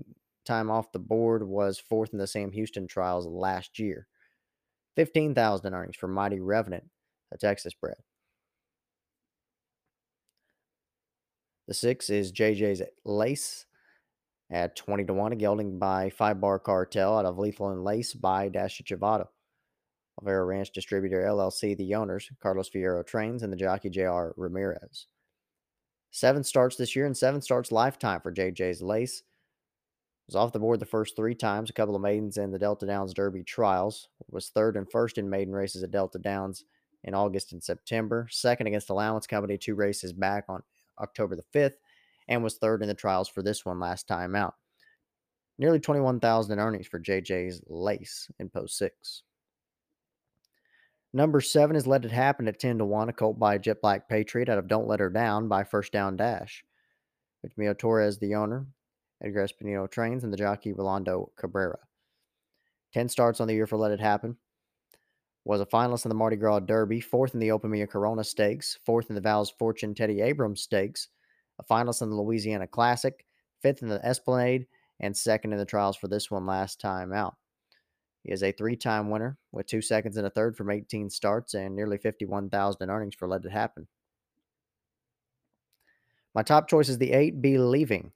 time 0.46 0.72
off 0.72 0.94
the 0.94 1.00
board 1.00 1.44
was 1.44 1.78
fourth 1.78 2.14
in 2.14 2.20
the 2.20 2.28
Sam 2.28 2.52
Houston 2.52 2.88
trials 2.88 3.28
last 3.28 3.80
year. 3.80 4.08
15,000 4.96 5.74
earnings 5.74 5.98
for 5.98 6.08
Mighty 6.08 6.40
Revenant, 6.40 6.86
a 7.32 7.38
Texas 7.38 7.74
bred. 7.74 7.96
The 11.68 11.74
six 11.74 12.10
is 12.10 12.34
JJ's 12.34 12.82
Lace 13.06 13.66
at 14.50 14.76
20 14.76 15.06
to 15.06 15.14
1, 15.14 15.32
a 15.32 15.36
gelding 15.36 15.80
by 15.80 16.10
Five 16.10 16.42
Bar 16.42 16.60
Cartel 16.60 17.18
out 17.18 17.26
of 17.26 17.38
Lethal 17.38 17.70
and 17.70 17.84
Lace 17.84 18.14
by 18.14 18.50
Dasha 18.50 18.84
Chivato. 18.84 19.28
Alvera 20.22 20.46
Ranch 20.46 20.72
Distributor 20.72 21.22
LLC, 21.22 21.78
the 21.78 21.96
owners, 21.96 22.30
Carlos 22.42 22.70
Fierro 22.70 23.06
Trains, 23.06 23.44
and 23.44 23.52
the 23.52 23.58
jockey 23.58 23.90
JR 23.90 24.32
Ramirez. 24.36 25.08
Seven 26.12 26.44
starts 26.44 26.76
this 26.76 26.96
year 26.96 27.06
and 27.06 27.16
seven 27.16 27.42
starts 27.42 27.72
lifetime 27.72 28.20
for 28.20 28.34
JJ's 28.34 28.82
Lace. 28.82 29.24
Was 30.28 30.36
off 30.36 30.52
the 30.52 30.60
board 30.60 30.80
the 30.80 30.86
first 30.86 31.16
three 31.16 31.36
times, 31.36 31.70
a 31.70 31.74
couple 31.74 31.96
of 31.96 32.02
maidens 32.02 32.38
in 32.38 32.52
the 32.52 32.60
Delta 32.60 32.86
Downs 32.86 33.14
Derby 33.14 33.44
trials. 33.44 34.10
Was 34.30 34.50
third 34.50 34.76
and 34.76 34.90
first 34.92 35.18
in 35.18 35.30
maiden 35.30 35.54
races 35.54 35.84
at 35.84 35.92
Delta 35.92 36.20
Downs 36.20 36.66
in 37.04 37.14
August 37.14 37.52
and 37.52 37.64
September. 37.64 38.28
Second 38.30 38.68
against 38.68 38.90
Allowance 38.90 39.28
Company, 39.28 39.58
two 39.58 39.76
races 39.76 40.14
back 40.14 40.46
on 40.48 40.62
October 41.00 41.36
the 41.36 41.60
5th, 41.60 41.76
and 42.28 42.44
was 42.44 42.58
third 42.58 42.82
in 42.82 42.88
the 42.88 42.94
trials 42.94 43.28
for 43.28 43.42
this 43.42 43.66
one 43.66 43.80
last 43.80 44.08
time 44.08 44.36
out. 44.36 44.56
Nearly 45.58 45.80
21,000 45.80 46.54
in 46.54 46.60
earnings 46.60 46.88
for 46.88 47.00
JJ's 47.00 47.62
Lace 47.68 48.30
in 48.40 48.50
post 48.50 48.78
six. 48.78 49.24
Number 51.14 51.42
seven 51.42 51.76
is 51.76 51.86
Let 51.86 52.06
It 52.06 52.12
Happen 52.12 52.48
at 52.48 52.58
10 52.58 52.78
to 52.78 52.86
1, 52.86 53.10
a 53.10 53.14
colt 53.14 53.38
by 53.38 53.58
Jet 53.58 53.82
Black 53.82 54.08
Patriot 54.08 54.48
out 54.48 54.58
of 54.58 54.70
Don't 54.70 54.88
Let 54.88 55.02
Her 55.02 55.10
Down 55.10 55.50
by 55.50 55.66
First 55.66 55.92
Down 55.92 56.16
Dash. 56.16 56.64
With 57.44 57.58
Mio 57.58 57.74
Torres, 57.74 58.18
the 58.18 58.36
owner, 58.36 58.66
Edgar 59.22 59.46
Espinito 59.46 59.92
trains, 59.92 60.24
and 60.24 60.32
the 60.32 60.38
jockey 60.38 60.72
Rolando 60.72 61.32
Cabrera. 61.38 61.80
10 62.94 63.10
starts 63.10 63.42
on 63.42 63.48
the 63.48 63.54
year 63.54 63.68
for 63.68 63.76
Let 63.76 63.92
It 63.92 64.00
Happen. 64.00 64.38
Was 65.44 65.62
a 65.62 65.66
finalist 65.66 66.06
in 66.06 66.10
the 66.10 66.16
Mardi 66.16 66.36
Gras 66.36 66.60
Derby, 66.60 67.02
fourth 67.02 67.34
in 67.34 67.40
the 67.40 67.52
Open 67.52 67.72
Mia 67.72 67.88
Corona 67.88 68.24
Stakes, 68.24 68.78
fourth 68.86 69.10
in 69.10 69.16
the 69.16 69.22
Val's 69.22 69.50
Fortune 69.50 69.96
Teddy 69.96 70.22
Abrams 70.22 70.62
Stakes, 70.62 71.08
a 71.60 71.64
finalist 71.64 72.02
in 72.02 72.10
the 72.10 72.16
Louisiana 72.16 72.68
Classic, 72.68 73.26
fifth 73.62 73.82
in 73.82 73.90
the 73.90 74.04
Esplanade, 74.06 74.68
and 75.00 75.18
second 75.18 75.52
in 75.52 75.58
the 75.58 75.66
trials 75.66 75.98
for 75.98 76.08
this 76.08 76.30
one 76.30 76.46
last 76.46 76.80
time 76.80 77.12
out. 77.12 77.36
He 78.24 78.32
is 78.32 78.44
a 78.44 78.52
three 78.52 78.76
time 78.76 79.10
winner 79.10 79.38
with 79.52 79.66
two 79.66 79.82
seconds 79.82 80.18
and 80.18 80.28
a 80.28 80.30
third 80.30 80.56
from 80.56 80.70
18 80.70 81.10
starts 81.10 81.56
and 81.56 81.76
nearly 81.76 81.98
51,000 81.98 82.84
in 82.84 82.90
earnings 82.90 83.16
for 83.16 83.28
Let 83.28 83.44
It 83.44 83.52
Happen. 83.52 83.88
My 86.36 86.44
top 86.44 86.70
choice 86.70 86.88
is 86.88 86.98
the 86.98 87.12
8 87.12 87.42
Believing 87.42 88.12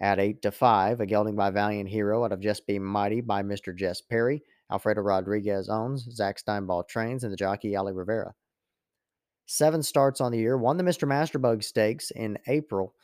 at 0.00 0.18
8 0.18 0.42
to 0.42 0.50
5, 0.50 1.00
a 1.00 1.06
gelding 1.06 1.36
by 1.36 1.50
Valiant 1.50 1.88
Hero 1.88 2.24
out 2.24 2.32
of 2.32 2.40
Just 2.40 2.66
Be 2.66 2.78
Mighty 2.78 3.20
by 3.20 3.42
Mr. 3.42 3.74
Jess 3.74 4.00
Perry. 4.00 4.42
Alfredo 4.70 5.00
Rodriguez 5.00 5.68
owns, 5.68 6.04
Zach 6.14 6.38
Steinball 6.40 6.86
trains, 6.88 7.24
and 7.24 7.32
the 7.32 7.36
jockey 7.36 7.76
Ali 7.76 7.92
Rivera. 7.92 8.34
Seven 9.46 9.82
starts 9.82 10.20
on 10.20 10.30
the 10.30 10.38
year, 10.38 10.56
won 10.56 10.76
the 10.76 10.84
Mr. 10.84 11.08
Masterbug 11.08 11.64
Stakes 11.64 12.10
in 12.12 12.38
April 12.46 12.94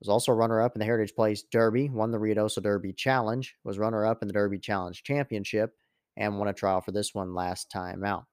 was 0.00 0.08
also 0.08 0.32
runner 0.32 0.62
up 0.62 0.74
in 0.74 0.80
the 0.80 0.86
Heritage 0.86 1.14
Place 1.14 1.42
Derby, 1.42 1.90
won 1.90 2.10
the 2.10 2.18
Ruidoso 2.18 2.62
Derby 2.62 2.92
Challenge, 2.92 3.54
was 3.64 3.78
runner 3.78 4.06
up 4.06 4.22
in 4.22 4.28
the 4.28 4.34
Derby 4.34 4.58
Challenge 4.58 5.02
Championship, 5.02 5.76
and 6.16 6.38
won 6.38 6.48
a 6.48 6.54
trial 6.54 6.80
for 6.80 6.90
this 6.90 7.14
one 7.14 7.34
last 7.34 7.70
time 7.70 8.02
out. 8.02 8.24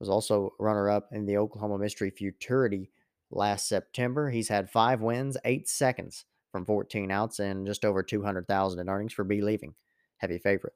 Was 0.00 0.08
also 0.08 0.54
runner 0.58 0.88
up 0.88 1.08
in 1.12 1.26
the 1.26 1.36
Oklahoma 1.36 1.78
Mystery 1.78 2.10
Futurity 2.10 2.90
last 3.30 3.68
September. 3.68 4.30
He's 4.30 4.48
had 4.48 4.70
five 4.70 5.02
wins, 5.02 5.36
eight 5.44 5.68
seconds 5.68 6.24
from 6.50 6.64
14 6.64 7.10
outs, 7.10 7.40
and 7.40 7.66
just 7.66 7.84
over 7.84 8.02
200,000 8.02 8.80
in 8.80 8.88
earnings 8.88 9.12
for 9.12 9.24
Believing. 9.24 9.74
Heavy 10.16 10.38
favorite. 10.38 10.74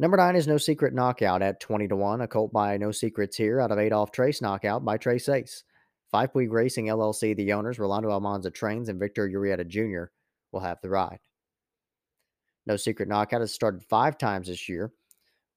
Number 0.00 0.16
nine 0.16 0.34
is 0.34 0.48
No 0.48 0.56
Secret 0.56 0.94
Knockout 0.94 1.42
at 1.42 1.60
20 1.60 1.88
to 1.88 1.94
1. 1.94 2.22
A 2.22 2.26
colt 2.26 2.54
by 2.54 2.78
No 2.78 2.90
Secrets 2.90 3.36
here 3.36 3.60
out 3.60 3.70
of 3.70 3.78
Adolph 3.78 4.12
Trace 4.12 4.40
Knockout 4.40 4.82
by 4.82 4.96
Trace 4.96 5.28
Ace. 5.28 5.62
Five 6.10 6.32
Puig 6.32 6.50
Racing 6.50 6.86
LLC, 6.86 7.36
the 7.36 7.52
owners, 7.52 7.78
Rolando 7.78 8.10
Almanza 8.10 8.50
Trains, 8.50 8.88
and 8.88 8.98
Victor 8.98 9.28
Urieta 9.28 9.68
Jr. 9.68 10.04
will 10.52 10.60
have 10.60 10.80
the 10.80 10.88
ride. 10.88 11.18
No 12.64 12.78
Secret 12.78 13.10
Knockout 13.10 13.42
has 13.42 13.52
started 13.52 13.82
five 13.82 14.16
times 14.16 14.48
this 14.48 14.70
year. 14.70 14.90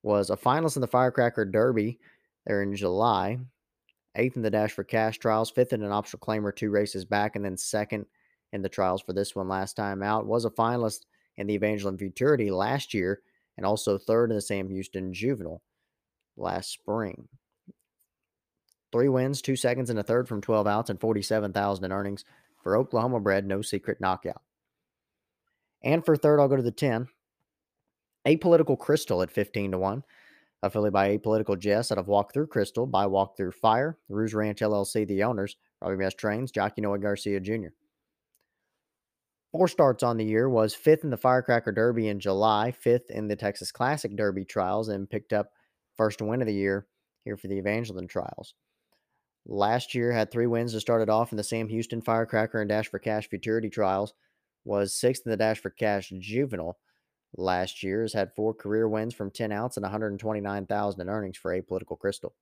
Was 0.02 0.30
a 0.30 0.36
finalist 0.36 0.76
in 0.76 0.82
the 0.82 0.88
Firecracker 0.88 1.46
Derby 1.46 1.98
there 2.46 2.64
in 2.64 2.76
July. 2.76 3.40
Eighth 4.18 4.36
in 4.36 4.42
the 4.42 4.52
Dash 4.52 4.74
for 4.74 4.84
Cash 4.84 5.20
trials, 5.20 5.52
fifth 5.52 5.72
in 5.72 5.84
an 5.84 5.94
optional 5.94 6.20
claimer, 6.20 6.54
two 6.54 6.70
races 6.70 7.06
back, 7.06 7.38
and 7.38 7.46
then 7.46 7.56
second 7.56 8.06
in 8.52 8.62
the 8.62 8.68
trials 8.68 9.02
for 9.02 9.14
this 9.14 9.38
one 9.38 9.48
last 9.48 9.78
time 9.78 10.04
out. 10.04 10.28
Was 10.28 10.44
a 10.44 10.50
finalist 10.50 11.04
in 11.38 11.48
the 11.48 11.56
Evangeline 11.56 11.98
Futurity 11.98 12.52
last 12.52 12.94
year, 12.94 13.22
and 13.58 13.66
also 13.66 13.98
third 13.98 14.30
in 14.32 14.36
the 14.36 14.42
Sam 14.42 14.70
Houston 14.70 15.14
Juvenile 15.14 15.62
last 16.38 16.72
spring. 16.72 17.28
Three 18.92 19.10
wins, 19.10 19.42
two 19.42 19.56
seconds, 19.56 19.90
and 19.90 19.98
a 19.98 20.04
third 20.04 20.28
from 20.28 20.42
12 20.42 20.68
outs, 20.68 20.90
and 20.90 21.00
47,000 21.00 21.86
in 21.86 21.92
earnings 21.92 22.26
for 22.62 22.78
Oklahoma 22.78 23.20
bred, 23.20 23.46
no 23.46 23.62
secret 23.62 24.00
knockout. 24.00 24.42
And 25.84 26.06
for 26.06 26.16
third, 26.16 26.40
I'll 26.40 26.48
go 26.48 26.56
to 26.56 26.62
the 26.62 26.72
10. 26.72 27.08
Apolitical 28.26 28.80
Crystal 28.80 29.22
at 29.22 29.32
15 29.32 29.72
to 29.72 29.78
1. 29.78 30.04
Affiliated 30.62 30.94
by 30.94 31.18
Apolitical 31.18 31.60
Jess 31.60 31.92
out 31.92 31.98
of 31.98 32.08
Walk 32.08 32.34
Through 32.34 32.48
Crystal 32.48 32.86
by 32.86 33.06
Walk 33.06 33.36
Through 33.36 33.52
Fire. 33.52 33.98
Rouge 34.08 34.34
Ranch 34.34 34.60
LLC, 34.60 35.06
the 35.06 35.24
owners, 35.24 35.58
Robbie 35.82 35.98
Best 35.98 36.18
Trains, 36.18 36.52
Jockey 36.52 36.82
Noe 36.82 36.98
Garcia 36.98 37.42
Jr. 37.42 37.68
Four 39.54 39.68
starts 39.68 40.02
on 40.02 40.18
the 40.18 40.26
year 40.26 40.50
was 40.50 40.74
fifth 40.74 41.04
in 41.04 41.12
the 41.12 41.18
Firecracker 41.18 41.72
Derby 41.72 42.08
in 42.08 42.20
July, 42.20 42.72
fifth 42.72 43.12
in 43.12 43.28
the 43.28 43.36
Texas 43.36 43.72
Classic 43.72 44.16
Derby 44.16 44.46
trials, 44.46 44.90
and 44.90 45.08
picked 45.08 45.32
up 45.32 45.52
first 45.96 46.24
win 46.24 46.42
of 46.42 46.48
the 46.48 46.56
year 46.56 46.88
here 47.24 47.38
for 47.38 47.48
the 47.48 47.60
Evangeline 47.60 48.08
trials. 48.08 48.56
Last 49.46 49.94
year 49.94 50.12
had 50.12 50.32
three 50.32 50.48
wins 50.48 50.74
to 50.74 50.80
started 50.80 51.08
off 51.08 51.32
in 51.32 51.38
the 51.38 51.44
Sam 51.44 51.70
Houston 51.70 52.02
Firecracker 52.02 52.62
and 52.62 52.68
Dash 52.68 52.88
for 52.88 52.98
Cash 52.98 53.30
Futurity 53.30 53.70
trials. 53.70 54.16
Was 54.66 54.96
sixth 54.96 55.22
in 55.24 55.30
the 55.30 55.38
Dash 55.38 55.60
for 55.60 55.70
Cash 55.70 56.12
Juvenile 56.20 56.80
last 57.38 57.84
year. 57.84 58.02
Has 58.02 58.14
had 58.14 58.34
four 58.34 58.56
career 58.56 58.90
wins 58.90 59.14
from 59.14 59.30
10 59.30 59.52
outs 59.52 59.78
and 59.78 59.84
129,000 59.84 61.00
in 61.00 61.10
earnings 61.10 61.38
for 61.38 61.56
Apolitical 61.56 62.00
Crystal. 62.00 62.34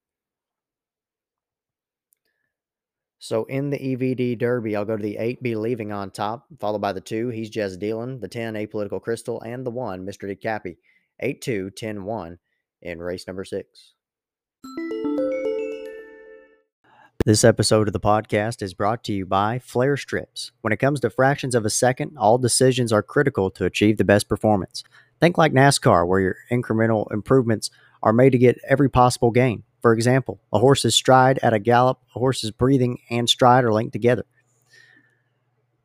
So 3.23 3.43
in 3.43 3.69
the 3.69 3.77
EVD 3.77 4.39
Derby, 4.39 4.75
I'll 4.75 4.83
go 4.83 4.97
to 4.97 5.03
the 5.03 5.17
8 5.17 5.43
Believing 5.43 5.91
on 5.91 6.09
top, 6.09 6.47
followed 6.59 6.81
by 6.81 6.91
the 6.91 7.01
2, 7.01 7.29
He's 7.29 7.51
Just 7.51 7.79
Dealing, 7.79 8.19
the 8.19 8.27
10 8.27 8.55
Apolitical 8.55 8.99
Crystal, 8.99 9.39
and 9.41 9.63
the 9.63 9.69
1, 9.69 10.03
Mr. 10.03 10.27
DeCappy. 10.27 10.77
8 11.19 11.39
2, 11.39 11.69
10 11.69 12.03
1 12.03 12.39
in 12.81 12.99
race 12.99 13.27
number 13.27 13.45
6. 13.45 13.93
This 17.23 17.43
episode 17.43 17.85
of 17.85 17.93
the 17.93 17.99
podcast 17.99 18.63
is 18.63 18.73
brought 18.73 19.03
to 19.03 19.13
you 19.13 19.27
by 19.27 19.59
Flair 19.59 19.97
Strips. 19.97 20.51
When 20.61 20.73
it 20.73 20.77
comes 20.77 20.99
to 21.01 21.11
fractions 21.11 21.53
of 21.53 21.63
a 21.63 21.69
second, 21.69 22.17
all 22.17 22.39
decisions 22.39 22.91
are 22.91 23.03
critical 23.03 23.51
to 23.51 23.65
achieve 23.65 23.97
the 23.97 24.03
best 24.03 24.27
performance. 24.27 24.83
Think 25.19 25.37
like 25.37 25.53
NASCAR, 25.53 26.07
where 26.07 26.21
your 26.21 26.37
incremental 26.51 27.05
improvements 27.13 27.69
are 28.01 28.13
made 28.13 28.31
to 28.31 28.39
get 28.39 28.57
every 28.67 28.89
possible 28.89 29.29
gain. 29.29 29.61
For 29.81 29.93
example, 29.93 30.39
a 30.53 30.59
horse's 30.59 30.95
stride 30.95 31.39
at 31.41 31.53
a 31.53 31.59
gallop, 31.59 32.00
a 32.15 32.19
horse's 32.19 32.51
breathing 32.51 33.00
and 33.09 33.27
stride 33.27 33.63
are 33.63 33.73
linked 33.73 33.93
together. 33.93 34.25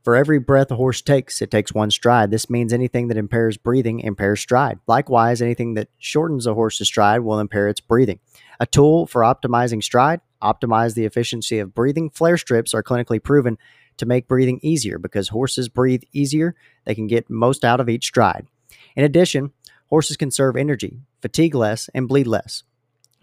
For 0.05 0.15
every 0.15 0.39
breath 0.39 0.71
a 0.71 0.77
horse 0.77 1.03
takes, 1.03 1.43
it 1.43 1.51
takes 1.51 1.75
one 1.75 1.91
stride. 1.91 2.31
This 2.31 2.49
means 2.49 2.73
anything 2.73 3.09
that 3.09 3.17
impairs 3.17 3.57
breathing 3.57 3.99
impairs 3.99 4.41
stride. 4.41 4.79
Likewise, 4.87 5.43
anything 5.43 5.75
that 5.75 5.89
shortens 5.99 6.47
a 6.47 6.55
horse's 6.55 6.87
stride 6.87 7.23
will 7.23 7.41
impair 7.41 7.69
its 7.69 7.81
breathing. 7.81 8.21
A 8.61 8.67
tool 8.67 9.09
for 9.09 9.23
optimizing 9.23 9.83
stride, 9.83 10.21
optimize 10.41 10.95
the 10.95 11.07
efficiency 11.07 11.59
of 11.59 11.75
breathing. 11.75 12.11
Flair 12.11 12.37
strips 12.39 12.73
are 12.73 12.85
clinically 12.85 13.21
proven 13.21 13.59
to 13.97 14.07
make 14.07 14.29
breathing 14.29 14.61
easier 14.63 14.99
because 15.01 15.31
horses 15.31 15.69
breathe 15.69 16.03
easier. 16.13 16.55
They 16.85 16.95
can 16.95 17.09
get 17.09 17.29
most 17.29 17.65
out 17.65 17.81
of 17.81 17.89
each 17.89 18.07
stride. 18.07 18.47
In 18.95 19.03
addition, 19.03 19.53
horses 19.89 20.17
conserve 20.17 20.57
energy, 20.57 21.01
fatigue 21.21 21.57
less, 21.57 21.91
and 21.95 22.07
bleed 22.07 22.29
less. 22.29 22.63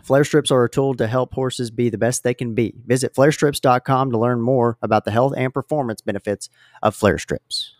Flair 0.04 0.26
strips 0.26 0.52
are 0.52 0.66
a 0.66 0.70
tool 0.70 0.94
to 0.96 1.08
help 1.08 1.34
horses 1.34 1.72
be 1.72 1.90
the 1.90 1.98
best 1.98 2.24
they 2.24 2.34
can 2.34 2.54
be. 2.54 2.76
Visit 2.86 3.16
flairstrips.com 3.16 4.12
to 4.12 4.18
learn 4.18 4.42
more 4.42 4.78
about 4.82 5.06
the 5.06 5.12
health 5.12 5.34
and 5.38 5.54
performance 5.54 6.02
benefits 6.02 6.50
of 6.82 6.94
flair 6.94 7.18
strips. 7.18 7.74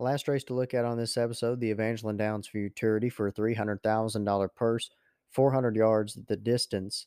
Last 0.00 0.28
race 0.28 0.44
to 0.44 0.54
look 0.54 0.74
at 0.74 0.84
on 0.84 0.98
this 0.98 1.16
episode 1.16 1.60
the 1.60 1.70
Evangeline 1.70 2.18
Downs 2.18 2.46
Futurity 2.46 3.08
for 3.08 3.26
a 3.26 3.32
$300,000 3.32 4.48
purse, 4.54 4.90
400 5.30 5.76
yards 5.76 6.18
the 6.28 6.36
distance. 6.36 7.06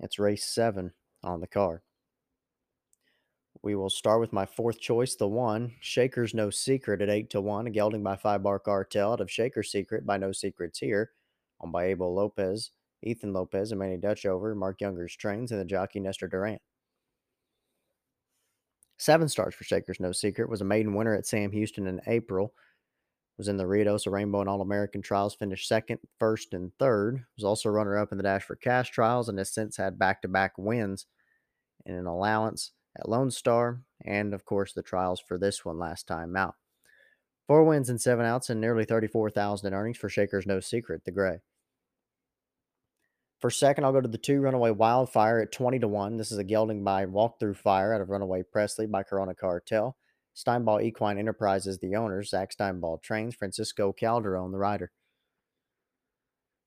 It's 0.00 0.18
race 0.18 0.44
seven 0.44 0.92
on 1.22 1.40
the 1.40 1.46
card. 1.46 1.80
We 3.62 3.74
will 3.74 3.90
start 3.90 4.20
with 4.20 4.32
my 4.32 4.46
fourth 4.46 4.80
choice, 4.80 5.16
the 5.16 5.28
one, 5.28 5.74
Shaker's 5.80 6.32
No 6.32 6.48
Secret 6.48 7.02
at 7.02 7.10
8 7.10 7.28
to 7.30 7.42
1, 7.42 7.66
a 7.66 7.70
gelding 7.70 8.02
by 8.02 8.16
Five 8.16 8.42
Bar 8.42 8.58
Cartel 8.58 9.12
out 9.12 9.20
of 9.20 9.30
Shaker's 9.30 9.70
Secret 9.70 10.06
by 10.06 10.16
No 10.16 10.32
Secrets 10.32 10.78
Here, 10.78 11.10
owned 11.60 11.72
by 11.72 11.86
Abel 11.86 12.14
Lopez, 12.14 12.70
Ethan 13.02 13.34
Lopez, 13.34 13.70
and 13.70 13.78
Manny 13.78 13.98
Dutch 13.98 14.24
over 14.24 14.54
Mark 14.54 14.80
Younger's 14.80 15.14
trains, 15.14 15.52
and 15.52 15.60
the 15.60 15.66
jockey 15.66 16.00
Nestor 16.00 16.26
Duran. 16.26 16.58
Seven 18.96 19.28
stars 19.28 19.54
for 19.54 19.64
Shaker's 19.64 20.00
No 20.00 20.12
Secret 20.12 20.48
was 20.48 20.62
a 20.62 20.64
maiden 20.64 20.94
winner 20.94 21.14
at 21.14 21.26
Sam 21.26 21.52
Houston 21.52 21.86
in 21.86 22.00
April. 22.06 22.54
Was 23.36 23.48
in 23.48 23.58
the 23.58 23.64
Ruidoso 23.64 24.10
Rainbow 24.10 24.40
and 24.40 24.48
All 24.48 24.62
American 24.62 25.02
trials, 25.02 25.34
finished 25.34 25.68
second, 25.68 25.98
first, 26.18 26.54
and 26.54 26.72
third. 26.78 27.24
Was 27.36 27.44
also 27.44 27.68
runner 27.68 27.98
up 27.98 28.10
in 28.10 28.16
the 28.16 28.24
Dash 28.24 28.42
for 28.42 28.56
Cash 28.56 28.90
trials, 28.90 29.28
and 29.28 29.36
has 29.36 29.52
since 29.52 29.76
had 29.76 29.98
back 29.98 30.22
to 30.22 30.28
back 30.28 30.54
wins 30.56 31.04
in 31.84 31.94
an 31.94 32.06
allowance 32.06 32.72
at 32.98 33.08
Lone 33.08 33.30
Star, 33.30 33.82
and 34.04 34.34
of 34.34 34.44
course 34.44 34.72
the 34.72 34.82
trials 34.82 35.20
for 35.20 35.38
this 35.38 35.64
one 35.64 35.78
last 35.78 36.06
time 36.06 36.36
out. 36.36 36.54
Four 37.46 37.64
wins 37.64 37.90
and 37.90 38.00
seven 38.00 38.24
outs, 38.24 38.48
and 38.50 38.60
nearly 38.60 38.84
34,000 38.84 39.66
in 39.66 39.74
earnings 39.74 39.98
for 39.98 40.08
Shaker's 40.08 40.46
No 40.46 40.60
Secret, 40.60 41.04
the 41.04 41.10
Gray. 41.10 41.38
For 43.40 43.50
second, 43.50 43.84
I'll 43.84 43.92
go 43.92 44.02
to 44.02 44.08
the 44.08 44.18
two 44.18 44.40
Runaway 44.40 44.70
Wildfire 44.70 45.40
at 45.40 45.50
20 45.50 45.78
to 45.78 45.88
1. 45.88 46.18
This 46.18 46.30
is 46.30 46.38
a 46.38 46.44
gelding 46.44 46.84
by 46.84 47.06
Walkthrough 47.06 47.56
Fire 47.56 47.94
out 47.94 48.02
of 48.02 48.10
Runaway 48.10 48.42
Presley 48.42 48.86
by 48.86 49.02
Corona 49.02 49.34
Cartel. 49.34 49.96
Steinball 50.36 50.82
Equine 50.82 51.18
Enterprises, 51.18 51.78
the 51.78 51.96
owners. 51.96 52.30
Zach 52.30 52.54
Steinball 52.54 53.02
trains. 53.02 53.34
Francisco 53.34 53.92
Calderon, 53.92 54.52
the 54.52 54.58
rider. 54.58 54.92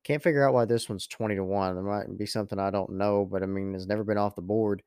Can't 0.03 0.23
figure 0.23 0.45
out 0.45 0.53
why 0.53 0.65
this 0.65 0.89
one's 0.89 1.07
20 1.07 1.35
to 1.35 1.43
1. 1.43 1.75
There 1.75 1.83
might 1.83 2.17
be 2.17 2.25
something 2.25 2.59
I 2.59 2.71
don't 2.71 2.93
know, 2.93 3.23
but 3.23 3.43
I 3.43 3.45
mean, 3.45 3.75
it's 3.75 3.85
never 3.85 4.03
been 4.03 4.17
off 4.17 4.35
the 4.35 4.41
board 4.41 4.81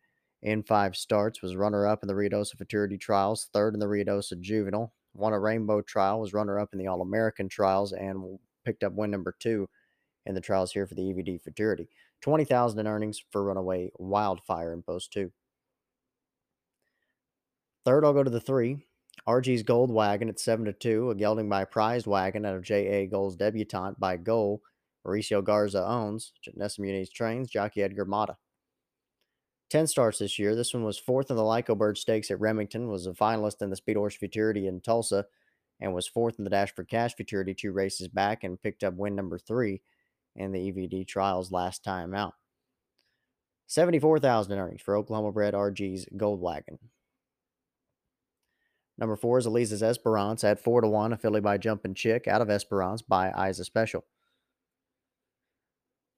in 0.46 0.62
five 0.62 0.94
starts, 0.94 1.42
was 1.42 1.56
runner 1.56 1.88
up 1.88 2.04
in 2.04 2.06
the 2.06 2.14
Ruidoso 2.14 2.56
Futurity 2.56 2.96
Trials, 2.96 3.50
third 3.52 3.74
in 3.74 3.80
the 3.80 3.86
Ruidoso 3.86 4.40
Juvenile, 4.40 4.92
won 5.12 5.32
a 5.32 5.40
Rainbow 5.40 5.82
Trial, 5.82 6.20
was 6.20 6.32
runner 6.32 6.60
up 6.60 6.68
in 6.72 6.78
the 6.78 6.86
All 6.86 7.02
American 7.02 7.48
Trials, 7.48 7.92
and 7.92 8.38
picked 8.64 8.84
up 8.84 8.92
win 8.92 9.10
number 9.10 9.34
two 9.40 9.68
in 10.24 10.36
the 10.36 10.40
trials 10.40 10.70
here 10.70 10.86
for 10.86 10.94
the 10.94 11.02
EVD 11.02 11.42
Futurity. 11.42 11.88
20,000 12.22 12.78
in 12.78 12.86
earnings 12.86 13.20
for 13.32 13.42
Runaway 13.42 13.90
Wildfire 13.98 14.72
in 14.72 14.82
post 14.82 15.12
two. 15.12 15.32
Third, 17.84 18.04
I'll 18.04 18.12
go 18.12 18.22
to 18.22 18.30
the 18.30 18.40
three. 18.40 18.86
RG's 19.26 19.64
Gold 19.64 19.90
Wagon 19.90 20.28
at 20.28 20.38
7 20.38 20.66
to 20.66 20.72
2, 20.72 21.10
a 21.10 21.14
gelding 21.16 21.48
by 21.48 21.64
Prized 21.64 22.06
Wagon 22.06 22.44
out 22.44 22.54
of 22.54 22.62
J.A. 22.62 23.06
Gold's 23.06 23.34
Debutante 23.34 23.98
by 23.98 24.16
Goal. 24.16 24.62
Mauricio 25.04 25.42
Garza 25.42 25.84
owns. 25.84 26.32
Nessa 26.54 26.80
Muniz 26.80 27.10
trains. 27.10 27.48
Jockey 27.48 27.82
Edgar 27.82 28.04
Mata. 28.04 28.36
10 29.70 29.86
starts 29.86 30.18
this 30.18 30.38
year. 30.38 30.54
This 30.54 30.72
one 30.72 30.84
was 30.84 30.98
fourth 30.98 31.30
in 31.30 31.36
the 31.36 31.42
Lyco 31.42 31.76
Bird 31.76 31.98
Stakes 31.98 32.30
at 32.30 32.40
Remington, 32.40 32.88
was 32.88 33.06
a 33.06 33.12
finalist 33.12 33.62
in 33.62 33.70
the 33.70 33.76
Speed 33.76 33.96
Horse 33.96 34.14
Futurity 34.14 34.66
in 34.66 34.80
Tulsa, 34.80 35.26
and 35.80 35.92
was 35.92 36.06
fourth 36.06 36.38
in 36.38 36.44
the 36.44 36.50
Dash 36.50 36.74
for 36.74 36.84
Cash 36.84 37.14
Futurity 37.14 37.54
two 37.54 37.72
races 37.72 38.08
back 38.08 38.44
and 38.44 38.60
picked 38.60 38.84
up 38.84 38.94
win 38.94 39.14
number 39.14 39.38
three 39.38 39.82
in 40.34 40.52
the 40.52 40.70
EVD 40.70 41.06
trials 41.06 41.50
last 41.50 41.82
time 41.82 42.14
out. 42.14 42.34
74,000 43.66 44.52
in 44.52 44.58
earnings 44.58 44.82
for 44.82 44.96
Oklahoma 44.96 45.32
bred 45.32 45.54
RG's 45.54 46.06
Gold 46.16 46.40
Wagon. 46.40 46.78
Number 48.98 49.16
four 49.16 49.38
is 49.38 49.46
Eliza's 49.46 49.82
Esperance 49.82 50.42
at 50.44 50.58
4 50.58 50.82
to 50.82 50.88
1, 50.88 51.12
a 51.12 51.16
filly 51.18 51.40
by 51.40 51.58
Jumpin' 51.58 51.94
Chick 51.94 52.26
out 52.26 52.40
of 52.40 52.48
Esperance 52.48 53.02
by 53.02 53.30
Isa 53.50 53.64
Special. 53.64 54.04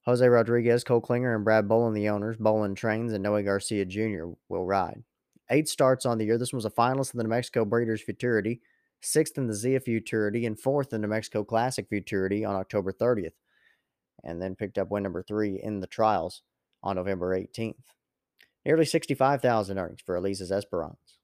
Jose 0.08 0.26
Rodriguez, 0.26 0.84
Cole 0.84 1.02
Klinger, 1.02 1.34
and 1.34 1.44
Brad 1.44 1.68
Bolin, 1.68 1.92
the 1.92 2.08
owners. 2.08 2.38
Bolin 2.38 2.74
trains, 2.74 3.12
and 3.12 3.22
Noe 3.22 3.42
Garcia 3.42 3.84
Jr. 3.84 4.28
will 4.48 4.64
ride. 4.64 5.02
Eight 5.50 5.68
starts 5.68 6.06
on 6.06 6.16
the 6.16 6.24
year. 6.24 6.38
This 6.38 6.50
was 6.50 6.64
a 6.64 6.70
finalist 6.70 7.12
in 7.12 7.18
the 7.18 7.24
New 7.24 7.28
Mexico 7.28 7.66
Breeders' 7.66 8.00
Futurity, 8.00 8.62
sixth 9.02 9.36
in 9.36 9.48
the 9.48 9.52
Zia 9.52 9.80
Futurity, 9.80 10.46
and 10.46 10.58
fourth 10.58 10.94
in 10.94 11.02
the 11.02 11.06
New 11.06 11.12
Mexico 11.12 11.44
Classic 11.44 11.86
Futurity 11.90 12.42
on 12.42 12.56
October 12.56 12.90
30th, 12.90 13.34
and 14.24 14.40
then 14.40 14.56
picked 14.56 14.78
up 14.78 14.90
win 14.90 15.02
number 15.02 15.22
three 15.22 15.60
in 15.62 15.80
the 15.80 15.86
trials 15.86 16.40
on 16.82 16.96
November 16.96 17.38
18th. 17.38 17.74
Nearly 18.64 18.86
65,000 18.86 19.78
earnings 19.78 20.00
for 20.00 20.16
Elisa's 20.16 20.50
Esperance. 20.50 21.18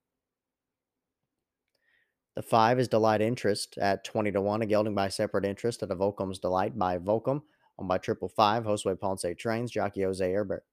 The 2.36 2.42
five 2.42 2.78
is 2.78 2.88
Delight 2.88 3.22
Interest 3.22 3.78
at 3.78 4.04
20 4.04 4.32
to 4.32 4.42
1, 4.42 4.60
a 4.60 4.66
gelding 4.66 4.94
by 4.94 5.08
separate 5.08 5.46
interest 5.46 5.82
at 5.82 5.90
a 5.90 5.96
Volcom's 5.96 6.38
Delight 6.38 6.78
by 6.78 6.98
Volcom 6.98 7.40
on 7.78 7.88
by 7.88 7.98
Triple 7.98 8.28
Five, 8.28 8.64
Josue 8.64 8.98
Ponce 8.98 9.26
trains, 9.36 9.70
jockey 9.70 10.02
Jose 10.02 10.32
Herbert. 10.32 10.64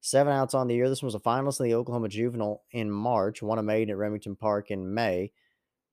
Seven 0.00 0.32
outs 0.32 0.54
on 0.54 0.68
the 0.68 0.74
year. 0.74 0.88
This 0.88 1.02
was 1.02 1.14
a 1.14 1.20
finalist 1.20 1.60
in 1.60 1.64
the 1.64 1.74
Oklahoma 1.74 2.08
Juvenile 2.08 2.62
in 2.70 2.90
March, 2.90 3.42
won 3.42 3.58
a 3.58 3.62
maiden 3.62 3.90
at 3.90 3.96
Remington 3.96 4.36
Park 4.36 4.70
in 4.70 4.92
May, 4.92 5.32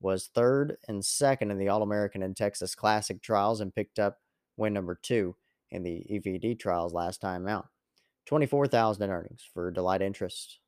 was 0.01 0.27
third 0.27 0.77
and 0.87 1.05
second 1.05 1.51
in 1.51 1.57
the 1.57 1.69
All 1.69 1.81
American 1.81 2.21
and 2.23 2.35
Texas 2.35 2.75
Classic 2.75 3.21
trials, 3.21 3.61
and 3.61 3.73
picked 3.73 3.99
up 3.99 4.19
win 4.57 4.73
number 4.73 4.99
two 5.01 5.35
in 5.69 5.83
the 5.83 6.05
EVD 6.11 6.59
trials 6.59 6.93
last 6.93 7.21
time 7.21 7.47
out. 7.47 7.67
24,000 8.25 9.03
in 9.03 9.09
earnings 9.09 9.47
for 9.53 9.71
Delight 9.71 10.01
Interest. 10.01 10.59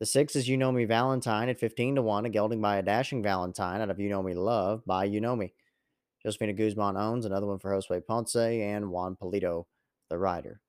The 0.00 0.06
six 0.06 0.36
is 0.36 0.48
You 0.48 0.56
Know 0.56 0.70
Me 0.70 0.84
Valentine 0.84 1.48
at 1.48 1.58
15 1.58 1.96
to 1.96 2.02
1, 2.02 2.26
a 2.26 2.28
gelding 2.28 2.60
by 2.60 2.76
a 2.76 2.82
dashing 2.82 3.22
Valentine 3.22 3.80
out 3.80 3.90
of 3.90 3.98
You 3.98 4.08
Know 4.08 4.22
Me 4.22 4.34
Love 4.34 4.84
by 4.86 5.04
You 5.04 5.20
Know 5.20 5.34
Me. 5.34 5.52
Josefina 6.24 6.52
Guzman 6.52 6.96
owns 6.96 7.24
another 7.24 7.46
one 7.46 7.58
for 7.58 7.70
Josue 7.70 8.04
Ponce 8.06 8.36
and 8.36 8.90
Juan 8.90 9.16
Polito, 9.16 9.66
the 10.10 10.18
rider. 10.18 10.60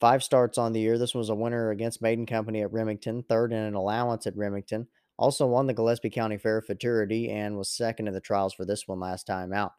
Five 0.00 0.22
starts 0.22 0.58
on 0.58 0.72
the 0.72 0.80
year. 0.80 0.96
This 0.96 1.14
was 1.14 1.28
a 1.28 1.34
winner 1.34 1.70
against 1.70 2.02
Maiden 2.02 2.24
Company 2.24 2.62
at 2.62 2.72
Remington, 2.72 3.24
third 3.24 3.52
in 3.52 3.58
an 3.58 3.74
allowance 3.74 4.26
at 4.26 4.36
Remington. 4.36 4.86
Also 5.16 5.46
won 5.46 5.66
the 5.66 5.74
Gillespie 5.74 6.10
County 6.10 6.38
Fair 6.38 6.62
Futurity 6.62 7.30
and 7.30 7.58
was 7.58 7.68
second 7.68 8.06
in 8.06 8.14
the 8.14 8.20
trials 8.20 8.54
for 8.54 8.64
this 8.64 8.86
one 8.86 9.00
last 9.00 9.26
time 9.26 9.52
out. 9.52 9.72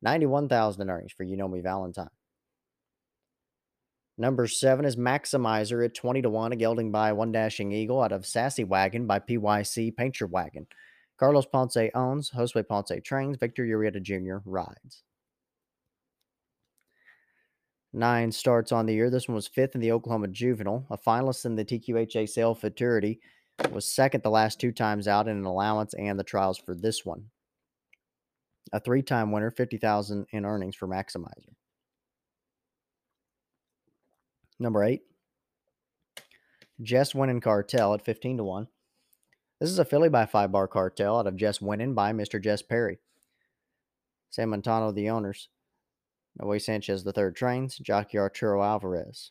91,000 0.00 0.80
in 0.80 0.90
earnings 0.90 1.12
for 1.12 1.24
You 1.24 1.36
Know 1.36 1.48
Me 1.48 1.60
Valentine. 1.60 2.08
Number 4.18 4.46
seven 4.46 4.86
is 4.86 4.96
Maximizer 4.96 5.84
at 5.84 5.94
20 5.94 6.22
to 6.22 6.30
1, 6.30 6.52
a 6.52 6.56
gelding 6.56 6.90
by 6.90 7.12
One 7.12 7.32
Dashing 7.32 7.72
Eagle 7.72 8.02
out 8.02 8.12
of 8.12 8.24
Sassy 8.24 8.64
Wagon 8.64 9.06
by 9.06 9.18
PYC 9.18 9.94
Paint 9.94 10.20
Your 10.20 10.30
Wagon. 10.30 10.66
Carlos 11.18 11.46
Ponce 11.46 11.90
owns, 11.94 12.30
Josue 12.30 12.66
Ponce 12.66 12.92
trains, 13.02 13.38
Victor 13.38 13.64
Urieta 13.64 14.02
Jr. 14.02 14.38
rides. 14.44 15.02
Nine 17.92 18.30
starts 18.30 18.72
on 18.72 18.84
the 18.84 18.92
year. 18.92 19.08
This 19.08 19.26
one 19.26 19.36
was 19.36 19.48
fifth 19.48 19.74
in 19.74 19.80
the 19.80 19.92
Oklahoma 19.92 20.28
Juvenile, 20.28 20.86
a 20.90 20.98
finalist 20.98 21.46
in 21.46 21.56
the 21.56 21.64
TQHA 21.64 22.28
Sale 22.28 22.54
Futurity, 22.54 23.20
was 23.72 23.86
second 23.86 24.22
the 24.22 24.30
last 24.30 24.60
two 24.60 24.72
times 24.72 25.08
out 25.08 25.28
in 25.28 25.38
an 25.38 25.46
allowance 25.46 25.94
and 25.94 26.18
the 26.18 26.24
trials 26.24 26.58
for 26.58 26.74
this 26.74 27.06
one. 27.06 27.24
A 28.74 28.80
three-time 28.80 29.32
winner, 29.32 29.50
50000 29.50 30.26
in 30.30 30.44
earnings 30.44 30.76
for 30.76 30.86
Maximizer. 30.86 31.54
Number 34.58 34.84
eight, 34.84 35.02
Jess 36.82 37.14
winning 37.14 37.40
cartel 37.40 37.94
at 37.94 38.04
15 38.04 38.38
to 38.38 38.44
1 38.44 38.68
This 39.58 39.70
is 39.70 39.78
a 39.78 39.86
filly 39.86 40.10
by 40.10 40.26
Five 40.26 40.52
Bar 40.52 40.68
Cartel 40.68 41.18
out 41.18 41.26
of 41.26 41.36
Jess 41.36 41.62
Winning 41.62 41.94
by 41.94 42.12
Mr. 42.12 42.42
Jess 42.42 42.60
Perry. 42.60 42.98
Sam 44.28 44.50
Montano, 44.50 44.92
the 44.92 45.08
owners. 45.08 45.48
Noe 46.38 46.58
Sanchez, 46.58 47.04
the 47.04 47.12
third 47.12 47.36
trains. 47.36 47.78
Jockey 47.78 48.18
Arturo 48.18 48.62
Alvarez. 48.62 49.30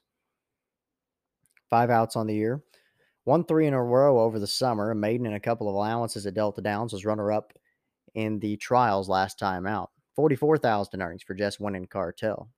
Five 1.69 1.91
outs 1.91 2.15
on 2.15 2.25
the 2.25 2.33
year. 2.33 2.63
One 3.23 3.43
three 3.43 3.67
in 3.67 3.75
a 3.75 3.83
row 3.83 4.19
over 4.19 4.39
the 4.39 4.47
summer. 4.47 4.89
A 4.89 4.95
maiden 4.95 5.27
and 5.27 5.35
a 5.35 5.39
couple 5.39 5.69
of 5.69 5.75
allowances 5.75 6.25
at 6.25 6.33
Delta 6.33 6.61
Downs 6.61 6.93
was 6.93 7.05
runner 7.05 7.31
up 7.31 7.53
in 8.15 8.39
the 8.39 8.57
trials 8.57 9.07
last 9.07 9.37
time 9.37 9.67
out. 9.67 9.91
44,000 10.15 11.03
earnings 11.03 11.21
for 11.21 11.35
Jess 11.35 11.59
Winning 11.59 11.85
Cartel. 11.85 12.49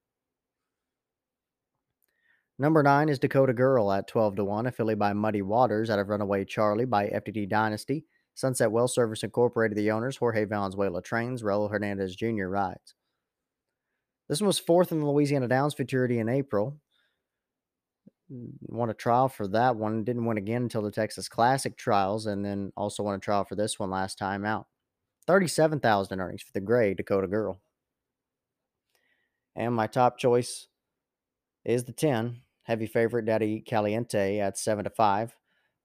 Number 2.60 2.82
nine 2.82 3.08
is 3.08 3.20
Dakota 3.20 3.54
Girl 3.54 3.92
at 3.92 4.08
12 4.08 4.38
to 4.38 4.44
1, 4.44 4.66
a 4.66 4.72
filly 4.72 4.96
by 4.96 5.14
Muddy 5.14 5.44
Waters 5.44 5.92
out 5.92 6.00
of 6.00 6.10
Runaway 6.10 6.44
Charlie 6.44 6.86
by 6.86 7.08
FTD 7.08 7.48
Dynasty. 7.48 8.06
Sunset 8.34 8.72
Well 8.72 8.88
Service 8.88 9.22
Incorporated, 9.22 9.78
the 9.78 9.92
owners, 9.92 10.18
Jorge 10.18 10.46
Valenzuela 10.46 11.04
trains, 11.04 11.44
Raul 11.44 11.70
Hernandez 11.70 12.16
Jr. 12.16 12.48
rides. 12.48 12.96
This 14.28 14.42
one 14.42 14.48
was 14.48 14.58
fourth 14.58 14.92
in 14.92 15.00
the 15.00 15.06
Louisiana 15.06 15.48
Downs 15.48 15.76
Futurity 15.76 16.18
in 16.18 16.30
April. 16.30 16.78
Won 18.30 18.90
a 18.90 18.94
trial 18.96 19.30
for 19.30 19.48
that 19.50 19.76
one. 19.76 20.04
Didn't 20.04 20.26
win 20.26 20.38
again 20.38 20.64
until 20.64 20.82
the 20.82 20.92
Texas 20.92 21.30
Classic 21.30 21.78
trials, 21.78 22.26
and 22.26 22.44
then 22.44 22.74
also 22.76 23.04
won 23.04 23.16
a 23.16 23.20
trial 23.20 23.46
for 23.46 23.56
this 23.56 23.78
one 23.78 23.92
last 23.92 24.18
time 24.18 24.44
out. 24.46 24.66
37,000 25.28 26.20
earnings 26.20 26.42
for 26.42 26.54
the 26.54 26.60
gray 26.60 26.96
Dakota 26.96 27.28
Girl. 27.28 27.62
And 29.56 29.76
my 29.76 29.86
top 29.88 30.18
choice 30.18 30.68
is 31.64 31.84
the 31.84 31.92
10, 31.92 32.42
Heavy 32.68 32.86
favorite 32.86 33.26
Daddy 33.26 33.62
Caliente 33.62 34.40
at 34.40 34.58
7 34.58 34.84
to 34.84 34.90
5. 34.90 35.36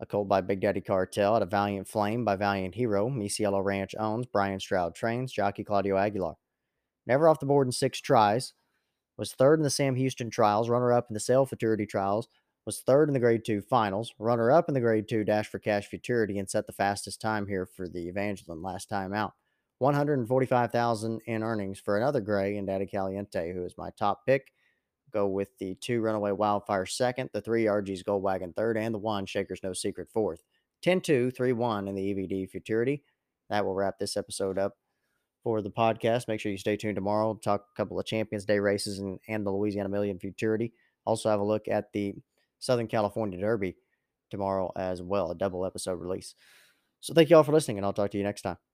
A 0.00 0.06
colt 0.06 0.26
by 0.26 0.40
Big 0.40 0.60
Daddy 0.60 0.80
Cartel 0.80 1.36
at 1.36 1.42
a 1.42 1.46
Valiant 1.46 1.86
Flame 1.86 2.24
by 2.24 2.34
Valiant 2.34 2.74
Hero. 2.74 3.08
Misiello 3.08 3.64
Ranch 3.64 3.94
owns. 4.00 4.26
Brian 4.26 4.58
Stroud 4.58 4.92
trains. 4.92 5.32
Jockey 5.32 5.62
Claudio 5.62 5.96
Aguilar. 5.96 6.34
Never 7.06 7.28
off 7.28 7.38
the 7.38 7.46
board 7.46 7.68
in 7.68 7.72
six 7.72 8.00
tries. 8.00 8.54
Was 9.16 9.32
third 9.32 9.60
in 9.60 9.62
the 9.62 9.70
Sam 9.70 9.94
Houston 9.94 10.28
trials. 10.28 10.68
Runner 10.68 10.92
up 10.92 11.06
in 11.08 11.14
the 11.14 11.20
Sale 11.20 11.46
Futurity 11.46 11.86
trials. 11.86 12.26
Was 12.66 12.80
third 12.80 13.08
in 13.08 13.12
the 13.12 13.20
Grade 13.20 13.44
2 13.46 13.60
finals. 13.60 14.12
Runner 14.18 14.50
up 14.50 14.66
in 14.66 14.74
the 14.74 14.80
Grade 14.80 15.06
2 15.08 15.22
Dash 15.22 15.46
for 15.46 15.60
Cash 15.60 15.86
Futurity 15.86 16.40
and 16.40 16.50
set 16.50 16.66
the 16.66 16.72
fastest 16.72 17.20
time 17.20 17.46
here 17.46 17.64
for 17.64 17.88
the 17.88 18.08
Evangeline 18.08 18.60
last 18.60 18.88
time 18.88 19.14
out. 19.14 19.34
145,000 19.78 21.20
in 21.26 21.44
earnings 21.44 21.78
for 21.78 21.96
another 21.96 22.20
gray 22.20 22.56
in 22.56 22.66
Daddy 22.66 22.86
Caliente, 22.86 23.52
who 23.52 23.64
is 23.64 23.78
my 23.78 23.90
top 23.90 24.26
pick 24.26 24.50
go 25.12 25.26
with 25.26 25.48
the 25.58 25.74
two 25.76 26.00
Runaway 26.00 26.32
Wildfire 26.32 26.86
second, 26.86 27.30
the 27.32 27.40
three 27.40 27.64
RG's 27.64 28.02
Gold 28.02 28.22
Wagon 28.22 28.52
third, 28.52 28.76
and 28.76 28.94
the 28.94 28.98
one 28.98 29.26
Shaker's 29.26 29.62
No 29.62 29.72
Secret 29.72 30.08
fourth. 30.12 30.42
10 30.82 31.00
2, 31.00 31.30
3 31.30 31.52
1 31.52 31.88
in 31.88 31.94
the 31.94 32.02
EVD 32.02 32.50
Futurity. 32.50 33.02
That 33.48 33.64
will 33.64 33.74
wrap 33.74 33.98
this 33.98 34.16
episode 34.16 34.58
up 34.58 34.76
for 35.42 35.62
the 35.62 35.70
podcast. 35.70 36.28
Make 36.28 36.40
sure 36.40 36.52
you 36.52 36.58
stay 36.58 36.76
tuned 36.76 36.96
tomorrow. 36.96 37.38
Talk 37.42 37.66
a 37.72 37.76
couple 37.76 37.98
of 37.98 38.06
Champions 38.06 38.44
Day 38.44 38.58
races 38.58 38.98
and, 38.98 39.18
and 39.28 39.46
the 39.46 39.50
Louisiana 39.50 39.88
Million 39.88 40.18
Futurity. 40.18 40.72
Also, 41.04 41.30
have 41.30 41.40
a 41.40 41.44
look 41.44 41.68
at 41.68 41.92
the 41.92 42.14
Southern 42.58 42.86
California 42.86 43.40
Derby 43.40 43.76
tomorrow 44.30 44.72
as 44.76 45.02
well, 45.02 45.30
a 45.30 45.34
double 45.34 45.64
episode 45.64 46.00
release. 46.00 46.34
So, 47.00 47.14
thank 47.14 47.30
you 47.30 47.36
all 47.36 47.42
for 47.42 47.52
listening, 47.52 47.78
and 47.78 47.86
I'll 47.86 47.92
talk 47.92 48.10
to 48.12 48.18
you 48.18 48.24
next 48.24 48.42
time. 48.42 48.71